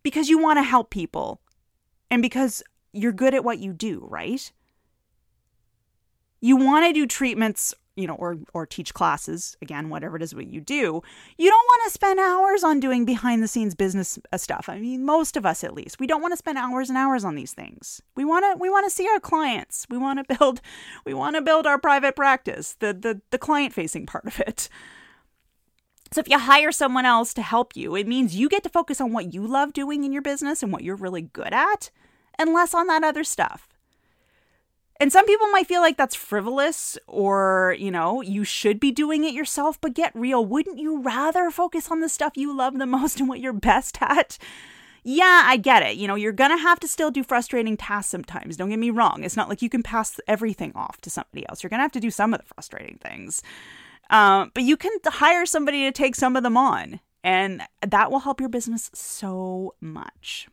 because 0.04 0.30
you 0.30 0.40
want 0.40 0.58
to 0.58 0.64
help 0.64 0.90
people 0.90 1.42
and 2.10 2.22
because 2.22 2.64
you're 2.94 3.12
good 3.12 3.34
at 3.34 3.44
what 3.44 3.60
you 3.60 3.74
do, 3.74 4.06
right? 4.10 4.52
You 6.42 6.56
want 6.56 6.86
to 6.88 6.94
do 6.94 7.06
treatments 7.06 7.74
you 8.00 8.08
know, 8.08 8.16
or 8.16 8.38
or 8.54 8.66
teach 8.66 8.94
classes, 8.94 9.58
again, 9.62 9.90
whatever 9.90 10.16
it 10.16 10.24
is 10.24 10.34
what 10.34 10.48
you 10.48 10.62
do, 10.62 11.02
you 11.38 11.50
don't 11.50 11.66
want 11.66 11.82
to 11.86 11.92
spend 11.92 12.20
hours 12.20 12.64
on 12.64 12.80
doing 12.80 13.06
behind 13.06 13.44
the 13.44 13.48
scenes 13.48 13.76
business 13.76 14.18
uh, 14.32 14.38
stuff. 14.38 14.70
I 14.70 14.80
mean, 14.80 15.06
most 15.06 15.36
of 15.36 15.46
us 15.46 15.64
at 15.64 15.74
least. 15.74 16.00
We 16.00 16.08
don't 16.08 16.22
want 16.22 16.32
to 16.32 16.38
spend 16.38 16.58
hours 16.58 16.90
and 16.90 16.98
hours 16.98 17.26
on 17.26 17.36
these 17.36 17.54
things. 17.54 18.02
We 18.16 18.26
want 18.26 18.46
to 18.46 18.58
we 18.58 18.70
want 18.70 18.86
to 18.86 18.90
see 18.90 19.08
our 19.08 19.20
clients. 19.20 19.86
We 19.90 19.98
want 19.98 20.26
to 20.26 20.38
build 20.38 20.62
we 21.06 21.14
want 21.14 21.36
to 21.36 21.42
build 21.42 21.68
our 21.68 21.78
private 21.78 22.16
practice, 22.16 22.76
the 22.80 22.94
the 22.94 23.22
the 23.32 23.38
client 23.38 23.74
facing 23.74 24.06
part 24.06 24.26
of 24.26 24.40
it. 24.40 24.70
So 26.12 26.22
if 26.22 26.30
you 26.30 26.40
hire 26.40 26.72
someone 26.72 27.06
else 27.06 27.36
to 27.36 27.42
help 27.44 27.76
you, 27.76 27.96
it 27.96 28.08
means 28.08 28.36
you 28.36 28.50
get 28.50 28.64
to 28.64 28.70
focus 28.70 29.00
on 29.00 29.14
what 29.14 29.34
you 29.34 29.46
love 29.46 29.74
doing 29.74 30.04
in 30.04 30.12
your 30.12 30.24
business 30.24 30.64
and 30.64 30.72
what 30.72 30.84
you're 30.84 30.96
really 30.96 31.22
good 31.22 31.54
at 31.54 31.92
and 32.40 32.52
less 32.52 32.74
on 32.74 32.88
that 32.88 33.04
other 33.04 33.24
stuff. 33.24 33.68
And 35.00 35.14
some 35.14 35.26
people 35.26 35.48
might 35.48 35.68
feel 35.68 35.82
like 35.82 35.96
that's 35.96 36.16
frivolous 36.16 36.98
or, 37.08 37.76
you 37.80 37.90
know, 37.90 38.22
you 38.22 38.44
should 38.44 38.82
be 38.82 38.92
doing 38.92 39.24
it 39.24 39.34
yourself, 39.34 39.80
but 39.80 39.94
get 39.94 40.12
real. 40.14 40.46
Wouldn't 40.46 40.78
you 40.78 41.02
rather 41.02 41.50
focus 41.52 41.90
on 41.90 42.02
the 42.02 42.10
stuff 42.10 42.36
you 42.36 42.56
love 42.56 42.78
the 42.78 42.86
most 42.98 43.20
and 43.20 43.30
what 43.30 43.40
you're 43.40 43.54
best 43.54 43.98
at? 44.02 44.38
Yeah, 45.04 45.44
I 45.46 45.56
get 45.56 45.84
it. 45.84 45.96
You 45.96 46.08
know, 46.08 46.16
you're 46.16 46.34
going 46.34 46.52
to 46.52 46.62
have 46.62 46.80
to 46.82 46.88
still 46.88 47.12
do 47.12 47.24
frustrating 47.24 47.78
tasks 47.78 48.12
sometimes. 48.12 48.58
Don't 48.58 48.70
get 48.70 48.80
me 48.80 48.90
wrong. 48.90 49.24
It's 49.24 49.38
not 49.38 49.48
like 49.48 49.62
you 49.62 49.70
can 49.70 49.84
pass 49.84 50.20
everything 50.28 50.74
off 50.76 51.00
to 51.02 51.10
somebody 51.10 51.48
else. 51.48 51.64
You're 51.64 51.70
going 51.70 51.80
to 51.80 51.84
have 51.84 51.94
to 51.94 52.02
do 52.02 52.12
some 52.12 52.34
of 52.34 52.42
the 52.42 52.54
frustrating 52.54 52.98
things. 53.02 53.42
Um, 54.10 54.52
but 54.54 54.64
you 54.64 54.76
can 54.76 54.92
hire 55.06 55.46
somebody 55.46 55.84
to 55.84 55.92
take 55.94 56.16
some 56.16 56.36
of 56.36 56.44
them 56.44 56.58
on, 56.58 57.00
and 57.24 57.62
that 57.88 58.12
will 58.12 58.20
help 58.20 58.40
your 58.40 58.50
business 58.50 58.90
so 58.94 59.76
much. 59.80 60.50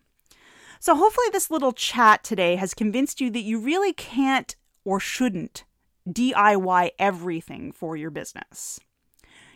So, 0.86 0.94
hopefully, 0.94 1.26
this 1.32 1.50
little 1.50 1.72
chat 1.72 2.22
today 2.22 2.54
has 2.54 2.72
convinced 2.72 3.20
you 3.20 3.28
that 3.30 3.40
you 3.40 3.58
really 3.58 3.92
can't 3.92 4.54
or 4.84 5.00
shouldn't 5.00 5.64
DIY 6.08 6.90
everything 6.96 7.72
for 7.72 7.96
your 7.96 8.10
business. 8.10 8.78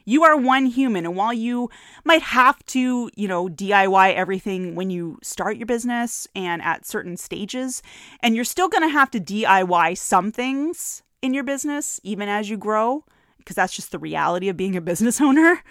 You 0.05 0.25
are 0.25 0.37
one 0.37 0.67
human, 0.67 1.07
and 1.07 1.15
while 1.15 1.33
you 1.33 1.71
might 2.03 2.23
have 2.23 2.67
to, 2.67 3.13
you 3.15 3.29
know, 3.29 3.47
DIY 3.47 4.13
everything 4.13 4.75
when 4.75 4.91
you 4.91 5.21
start 5.23 5.57
your 5.57 5.67
business 5.67 6.27
and 6.35 6.61
at 6.63 6.85
certain 6.85 7.17
stages, 7.17 7.81
and 8.25 8.35
you're 8.35 8.45
still 8.45 8.69
going 8.69 8.83
to 8.83 8.93
have 8.93 9.13
to 9.13 9.21
DIY 9.21 9.99
some 9.99 10.33
things 10.33 11.05
in 11.23 11.33
your 11.33 11.45
business 11.45 12.01
even 12.03 12.29
as 12.29 12.51
you 12.51 12.57
grow, 12.57 13.05
because 13.39 13.55
that's 13.55 13.77
just 13.77 13.93
the 13.93 14.01
reality 14.01 14.49
of 14.49 14.57
being 14.57 14.75
a 14.75 14.81
business 14.81 15.21
owner. 15.21 15.63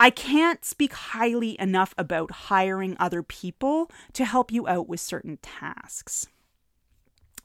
I 0.00 0.10
can't 0.10 0.64
speak 0.64 0.92
highly 0.92 1.58
enough 1.60 1.94
about 1.96 2.30
hiring 2.30 2.96
other 2.98 3.22
people 3.22 3.90
to 4.14 4.24
help 4.24 4.52
you 4.52 4.66
out 4.66 4.88
with 4.88 5.00
certain 5.00 5.38
tasks. 5.38 6.26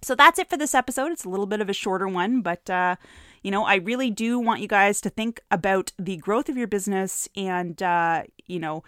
So 0.02 0.16
that's 0.16 0.40
it 0.40 0.50
for 0.50 0.58
this 0.58 0.74
episode. 0.74 1.12
It's 1.12 1.26
a 1.26 1.30
little 1.30 1.46
bit 1.46 1.62
of 1.62 1.70
a 1.70 1.74
shorter 1.74 2.08
one, 2.08 2.42
but 2.42 2.70
uh, 2.70 2.96
you 3.44 3.52
know, 3.52 3.66
I 3.66 3.76
really 3.76 4.10
do 4.10 4.40
want 4.40 4.62
you 4.62 4.68
guys 4.68 5.02
to 5.02 5.10
think 5.10 5.42
about 5.52 5.92
the 6.00 6.18
growth 6.18 6.50
of 6.50 6.58
your 6.58 6.68
business 6.68 7.28
and 7.36 7.82
uh, 7.84 8.24
you 8.48 8.60
know, 8.60 8.84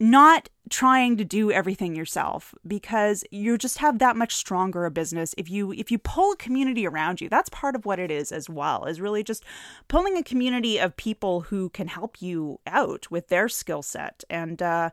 not 0.00 0.48
trying 0.70 1.16
to 1.18 1.24
do 1.24 1.52
everything 1.52 1.94
yourself 1.94 2.54
because 2.66 3.22
you 3.30 3.58
just 3.58 3.78
have 3.78 3.98
that 3.98 4.16
much 4.16 4.34
stronger 4.34 4.86
a 4.86 4.90
business. 4.90 5.34
If 5.36 5.50
you 5.50 5.72
if 5.72 5.90
you 5.90 5.98
pull 5.98 6.32
a 6.32 6.36
community 6.36 6.86
around 6.86 7.20
you 7.20 7.28
that's 7.28 7.50
part 7.50 7.76
of 7.76 7.84
what 7.84 7.98
it 7.98 8.10
is 8.10 8.32
as 8.32 8.48
well 8.48 8.86
is 8.86 9.00
really 9.00 9.22
just 9.22 9.44
pulling 9.88 10.16
a 10.16 10.22
community 10.22 10.78
of 10.78 10.96
people 10.96 11.42
who 11.42 11.68
can 11.70 11.88
help 11.88 12.22
you 12.22 12.60
out 12.66 13.10
with 13.10 13.28
their 13.28 13.48
skill 13.48 13.82
set. 13.82 14.24
And 14.30 14.62
uh 14.62 14.90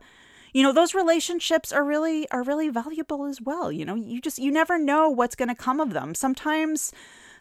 you 0.52 0.62
know 0.62 0.72
those 0.72 0.94
relationships 0.94 1.72
are 1.72 1.84
really 1.84 2.28
are 2.30 2.42
really 2.42 2.68
valuable 2.68 3.24
as 3.24 3.40
well. 3.40 3.72
You 3.72 3.84
know 3.84 3.94
you 3.94 4.20
just 4.20 4.38
you 4.38 4.50
never 4.50 4.78
know 4.78 5.08
what's 5.08 5.36
going 5.36 5.48
to 5.48 5.54
come 5.54 5.80
of 5.80 5.94
them. 5.94 6.14
Sometimes 6.14 6.92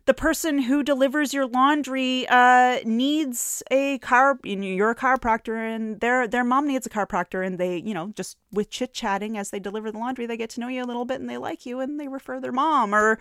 the 0.08 0.14
person 0.14 0.60
who 0.60 0.84
delivers 0.84 1.34
your 1.34 1.46
laundry 1.46 2.26
uh, 2.30 2.80
needs 2.86 3.62
a 3.70 3.98
car. 4.00 4.40
You're 4.42 4.92
a 4.92 4.96
chiropractor, 4.96 5.58
and 5.58 6.00
their 6.00 6.28
their 6.30 6.46
mom 6.46 6.66
needs 6.66 6.88
a 6.88 6.90
chiropractor, 6.90 7.46
and 7.46 7.60
they, 7.60 7.78
you 7.80 7.94
know, 7.94 8.14
just 8.16 8.38
with 8.52 8.70
chit 8.70 8.94
chatting 8.94 9.38
as 9.38 9.50
they 9.50 9.60
deliver 9.60 9.92
the 9.92 9.98
laundry, 9.98 10.26
they 10.26 10.38
get 10.38 10.50
to 10.52 10.62
know 10.62 10.70
you 10.70 10.82
a 10.82 10.86
little 10.86 11.04
bit, 11.04 11.20
and 11.20 11.30
they 11.30 11.38
like 11.38 11.66
you, 11.66 11.82
and 11.82 12.00
they 12.00 12.08
refer 12.08 12.40
their 12.40 12.54
mom, 12.54 12.96
or, 12.96 13.20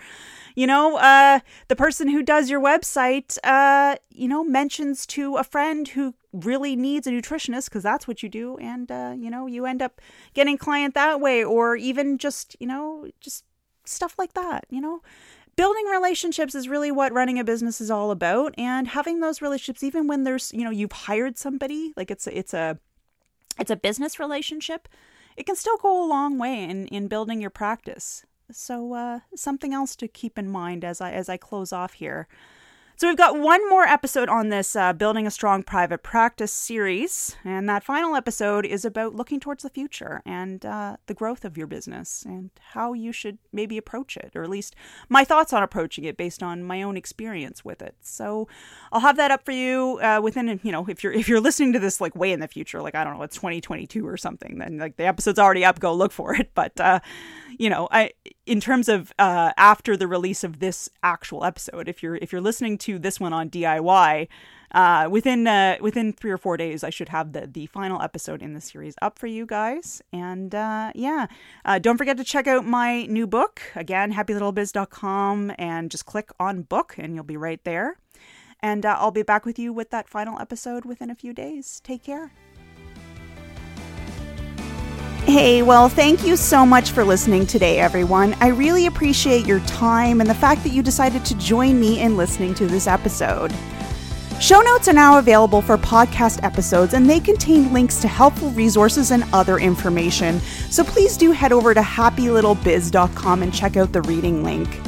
you 0.54 0.66
know, 0.66 0.96
uh, 0.98 1.40
the 1.66 1.74
person 1.74 2.06
who 2.08 2.22
does 2.22 2.48
your 2.48 2.60
website, 2.60 3.36
uh, 3.42 3.96
you 4.10 4.28
know, 4.28 4.44
mentions 4.44 5.06
to 5.06 5.36
a 5.36 5.44
friend 5.44 5.88
who 5.88 6.14
really 6.32 6.76
needs 6.76 7.08
a 7.08 7.10
nutritionist 7.10 7.64
because 7.64 7.82
that's 7.82 8.06
what 8.06 8.22
you 8.22 8.28
do, 8.28 8.56
and 8.58 8.92
uh, 8.92 9.12
you 9.18 9.28
know, 9.28 9.48
you 9.48 9.66
end 9.66 9.82
up 9.82 10.00
getting 10.34 10.56
client 10.56 10.94
that 10.94 11.20
way, 11.20 11.42
or 11.42 11.74
even 11.74 12.16
just, 12.16 12.54
you 12.60 12.66
know, 12.68 13.10
just 13.20 13.44
stuff 13.84 14.14
like 14.18 14.34
that, 14.34 14.66
you 14.70 14.80
know 14.80 15.02
building 15.56 15.86
relationships 15.86 16.54
is 16.54 16.68
really 16.68 16.90
what 16.90 17.12
running 17.12 17.38
a 17.38 17.44
business 17.44 17.80
is 17.80 17.90
all 17.90 18.10
about 18.10 18.54
and 18.58 18.88
having 18.88 19.20
those 19.20 19.42
relationships 19.42 19.82
even 19.82 20.06
when 20.06 20.24
there's 20.24 20.52
you 20.52 20.64
know 20.64 20.70
you've 20.70 20.92
hired 20.92 21.36
somebody 21.38 21.92
like 21.96 22.10
it's 22.10 22.26
a, 22.26 22.38
it's 22.38 22.54
a 22.54 22.78
it's 23.58 23.70
a 23.70 23.76
business 23.76 24.20
relationship 24.20 24.88
it 25.36 25.44
can 25.44 25.56
still 25.56 25.76
go 25.76 26.04
a 26.04 26.08
long 26.08 26.38
way 26.38 26.64
in, 26.64 26.86
in 26.88 27.08
building 27.08 27.40
your 27.40 27.50
practice. 27.50 28.24
So, 28.50 28.94
uh, 28.94 29.20
something 29.34 29.74
else 29.74 29.96
to 29.96 30.08
keep 30.08 30.38
in 30.38 30.48
mind 30.48 30.84
as 30.84 31.00
I 31.00 31.12
as 31.12 31.28
I 31.28 31.36
close 31.36 31.72
off 31.72 31.94
here. 31.94 32.28
So, 32.98 33.08
we've 33.08 33.16
got 33.18 33.38
one 33.38 33.68
more 33.68 33.84
episode 33.84 34.30
on 34.30 34.48
this 34.48 34.74
uh, 34.74 34.94
Building 34.94 35.26
a 35.26 35.30
Strong 35.30 35.64
Private 35.64 36.02
Practice 36.02 36.50
series. 36.50 37.36
And 37.44 37.68
that 37.68 37.84
final 37.84 38.16
episode 38.16 38.64
is 38.64 38.86
about 38.86 39.14
looking 39.14 39.38
towards 39.38 39.64
the 39.64 39.68
future 39.68 40.22
and 40.24 40.64
uh, 40.64 40.96
the 41.04 41.12
growth 41.12 41.44
of 41.44 41.58
your 41.58 41.66
business 41.66 42.24
and 42.26 42.48
how 42.72 42.94
you 42.94 43.12
should 43.12 43.36
maybe 43.52 43.76
approach 43.76 44.16
it, 44.16 44.32
or 44.34 44.44
at 44.44 44.48
least 44.48 44.74
my 45.10 45.24
thoughts 45.24 45.52
on 45.52 45.62
approaching 45.62 46.04
it 46.04 46.16
based 46.16 46.42
on 46.42 46.64
my 46.64 46.80
own 46.80 46.96
experience 46.96 47.62
with 47.62 47.82
it. 47.82 47.96
So, 48.00 48.48
I'll 48.90 49.00
have 49.00 49.18
that 49.18 49.30
up 49.30 49.44
for 49.44 49.52
you 49.52 49.98
uh, 50.02 50.22
within, 50.22 50.58
you 50.62 50.72
know, 50.72 50.86
if 50.88 51.04
you're 51.04 51.12
if 51.12 51.28
you're 51.28 51.38
listening 51.38 51.74
to 51.74 51.78
this 51.78 52.00
like 52.00 52.16
way 52.16 52.32
in 52.32 52.40
the 52.40 52.48
future, 52.48 52.80
like 52.80 52.94
I 52.94 53.04
don't 53.04 53.18
know, 53.18 53.24
it's 53.24 53.36
2022 53.36 54.08
or 54.08 54.16
something, 54.16 54.56
then 54.56 54.78
like 54.78 54.96
the 54.96 55.04
episode's 55.04 55.38
already 55.38 55.66
up, 55.66 55.80
go 55.80 55.92
look 55.92 56.12
for 56.12 56.34
it. 56.34 56.52
But, 56.54 56.80
uh, 56.80 57.00
you 57.58 57.68
know, 57.68 57.88
I 57.90 58.12
in 58.46 58.60
terms 58.60 58.88
of 58.88 59.12
uh, 59.18 59.52
after 59.56 59.96
the 59.96 60.06
release 60.06 60.44
of 60.44 60.60
this 60.60 60.88
actual 61.02 61.44
episode, 61.44 61.88
if 61.88 62.02
you're 62.02 62.16
if 62.16 62.32
you're 62.32 62.40
listening 62.40 62.78
to 62.78 62.98
this 62.98 63.18
one 63.18 63.32
on 63.32 63.50
DIY, 63.50 64.28
uh, 64.72 65.08
within 65.10 65.46
uh, 65.46 65.76
within 65.80 66.12
three 66.12 66.30
or 66.30 66.38
four 66.38 66.56
days, 66.56 66.84
I 66.84 66.90
should 66.90 67.08
have 67.08 67.32
the 67.32 67.46
the 67.46 67.66
final 67.66 68.00
episode 68.00 68.42
in 68.42 68.54
the 68.54 68.60
series 68.60 68.94
up 69.02 69.18
for 69.18 69.26
you 69.26 69.46
guys. 69.46 70.00
And 70.12 70.54
uh, 70.54 70.92
yeah, 70.94 71.26
uh, 71.64 71.78
don't 71.78 71.98
forget 71.98 72.16
to 72.16 72.24
check 72.24 72.46
out 72.46 72.64
my 72.64 73.04
new 73.06 73.26
book 73.26 73.60
again, 73.74 74.12
happylittlebiz.com, 74.12 75.52
and 75.58 75.90
just 75.90 76.06
click 76.06 76.30
on 76.38 76.62
book, 76.62 76.94
and 76.98 77.14
you'll 77.14 77.24
be 77.24 77.36
right 77.36 77.62
there. 77.64 77.96
And 78.60 78.86
uh, 78.86 78.96
I'll 78.98 79.10
be 79.10 79.22
back 79.22 79.44
with 79.44 79.58
you 79.58 79.72
with 79.72 79.90
that 79.90 80.08
final 80.08 80.38
episode 80.40 80.84
within 80.84 81.10
a 81.10 81.14
few 81.14 81.32
days. 81.32 81.80
Take 81.84 82.04
care. 82.04 82.32
Hey, 85.26 85.60
well, 85.60 85.88
thank 85.88 86.24
you 86.24 86.36
so 86.36 86.64
much 86.64 86.92
for 86.92 87.02
listening 87.02 87.48
today, 87.48 87.80
everyone. 87.80 88.34
I 88.40 88.46
really 88.46 88.86
appreciate 88.86 89.44
your 89.44 89.58
time 89.60 90.20
and 90.20 90.30
the 90.30 90.34
fact 90.34 90.62
that 90.62 90.72
you 90.72 90.84
decided 90.84 91.24
to 91.24 91.34
join 91.34 91.80
me 91.80 92.00
in 92.00 92.16
listening 92.16 92.54
to 92.54 92.66
this 92.68 92.86
episode. 92.86 93.52
Show 94.40 94.60
notes 94.60 94.86
are 94.86 94.92
now 94.92 95.18
available 95.18 95.60
for 95.62 95.76
podcast 95.76 96.44
episodes, 96.44 96.94
and 96.94 97.10
they 97.10 97.18
contain 97.18 97.72
links 97.72 98.00
to 98.02 98.08
helpful 98.08 98.50
resources 98.50 99.10
and 99.10 99.24
other 99.32 99.58
information. 99.58 100.38
So 100.70 100.84
please 100.84 101.16
do 101.16 101.32
head 101.32 101.50
over 101.50 101.74
to 101.74 101.80
happylittlebiz.com 101.80 103.42
and 103.42 103.52
check 103.52 103.76
out 103.76 103.92
the 103.92 104.02
reading 104.02 104.44
link. 104.44 104.80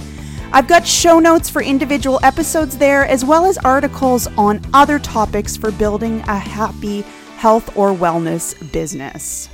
I've 0.53 0.68
got 0.68 0.87
show 0.87 1.18
notes 1.18 1.51
for 1.51 1.62
individual 1.62 2.20
episodes 2.22 2.79
there, 2.79 3.05
as 3.07 3.24
well 3.24 3.44
as 3.44 3.59
articles 3.59 4.29
on 4.38 4.61
other 4.72 5.01
topics 5.01 5.57
for 5.57 5.72
building 5.72 6.20
a 6.29 6.38
happy 6.38 7.01
health 7.37 7.77
or 7.77 7.92
wellness 7.92 8.55
business. 8.70 9.48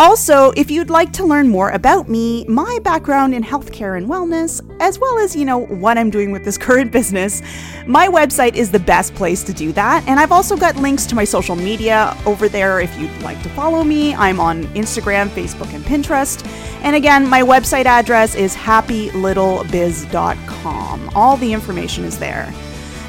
Also, 0.00 0.50
if 0.52 0.70
you'd 0.70 0.88
like 0.88 1.12
to 1.12 1.26
learn 1.26 1.46
more 1.46 1.68
about 1.72 2.08
me, 2.08 2.46
my 2.46 2.78
background 2.82 3.34
in 3.34 3.44
healthcare 3.44 3.98
and 3.98 4.08
wellness, 4.08 4.62
as 4.80 4.98
well 4.98 5.18
as, 5.18 5.36
you 5.36 5.44
know, 5.44 5.58
what 5.58 5.98
I'm 5.98 6.08
doing 6.08 6.32
with 6.32 6.42
this 6.42 6.56
current 6.66 6.90
business, 6.90 7.42
my 7.86 8.08
website 8.08 8.54
is 8.54 8.70
the 8.70 8.78
best 8.78 9.14
place 9.14 9.42
to 9.42 9.52
do 9.52 9.72
that. 9.72 10.02
And 10.08 10.18
I've 10.18 10.32
also 10.32 10.56
got 10.56 10.74
links 10.76 11.04
to 11.04 11.14
my 11.14 11.24
social 11.24 11.54
media 11.54 12.16
over 12.24 12.48
there 12.48 12.80
if 12.80 12.98
you'd 12.98 13.14
like 13.20 13.42
to 13.42 13.50
follow 13.50 13.84
me. 13.84 14.14
I'm 14.14 14.40
on 14.40 14.64
Instagram, 14.68 15.28
Facebook, 15.28 15.70
and 15.74 15.84
Pinterest. 15.84 16.46
And 16.82 16.96
again, 16.96 17.28
my 17.28 17.42
website 17.42 17.84
address 17.84 18.34
is 18.34 18.56
happylittlebiz.com. 18.56 21.10
All 21.14 21.36
the 21.36 21.52
information 21.52 22.04
is 22.04 22.18
there. 22.18 22.50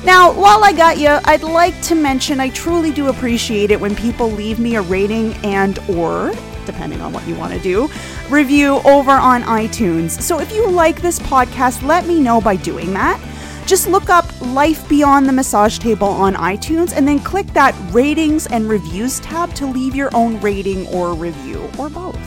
Now, 0.04 0.34
while 0.34 0.66
I 0.66 0.74
got 0.74 0.98
you, 0.98 1.20
I'd 1.24 1.44
like 1.44 1.82
to 1.84 1.96
mention 1.96 2.42
I 2.42 2.50
truly 2.50 2.92
do 2.92 3.08
appreciate 3.08 3.72
it 3.72 3.80
when 3.80 3.96
people 3.96 4.30
leave 4.30 4.60
me 4.60 4.76
a 4.76 4.82
rating 4.82 5.36
and 5.46 5.80
or 5.88 6.34
depending 6.66 7.02
on 7.02 7.14
what 7.14 7.28
you 7.28 7.36
want 7.36 7.54
to 7.54 7.60
do, 7.60 7.90
review 8.30 8.82
over 8.86 9.12
on 9.12 9.44
iTunes. 9.44 10.22
So 10.22 10.40
if 10.40 10.52
you 10.52 10.70
like 10.70 11.02
this 11.02 11.20
podcast, 11.20 11.84
let 11.84 12.06
me 12.06 12.20
know 12.20 12.42
by 12.42 12.56
doing 12.56 12.94
that. 12.94 13.20
Just 13.66 13.88
look 13.88 14.10
up 14.10 14.26
Life 14.42 14.88
Beyond 14.90 15.28
the 15.28 15.32
Massage 15.32 15.78
Table 15.78 16.08
on 16.08 16.34
iTunes 16.36 16.96
and 16.96 17.08
then 17.08 17.20
click 17.20 17.48
that 17.54 17.76
ratings 17.94 18.48
and 18.48 18.68
reviews 18.68 19.20
tab 19.20 19.54
to 19.54 19.66
leave 19.66 19.96
your 19.96 20.10
own 20.14 20.40
rating 20.42 20.88
or 20.88 21.14
review, 21.14 21.70
or 21.78 21.90
both. 21.90 22.20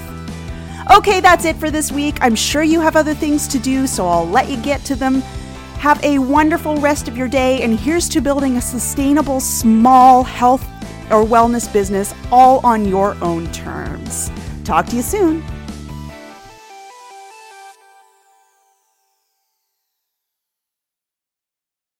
Okay, 0.97 1.20
that's 1.20 1.44
it 1.44 1.57
for 1.57 1.70
this 1.70 1.90
week. 1.90 2.18
I'm 2.20 2.35
sure 2.35 2.62
you 2.62 2.81
have 2.81 2.94
other 2.94 3.14
things 3.14 3.49
to 3.49 3.59
do, 3.59 3.87
so 3.87 4.07
I'll 4.07 4.27
let 4.27 4.49
you 4.49 4.57
get 4.59 4.85
to 4.85 4.94
them. 4.94 5.23
Have 5.79 6.03
a 6.03 6.18
wonderful 6.18 6.77
rest 6.77 7.09
of 7.09 7.16
your 7.16 7.29
day, 7.29 7.62
and 7.62 7.79
here's 7.79 8.09
to 8.11 8.20
building 8.20 8.57
a 8.57 8.61
sustainable, 8.61 9.40
small 9.40 10.23
health 10.23 10.66
or 11.14 11.24
wellness 11.24 11.72
business 11.72 12.12
all 12.33 12.59
on 12.66 12.85
your 12.85 13.16
own 13.22 13.50
terms. 13.53 14.31
Talk 14.64 14.87
to 14.87 14.96
you 14.96 15.03
soon. 15.03 15.44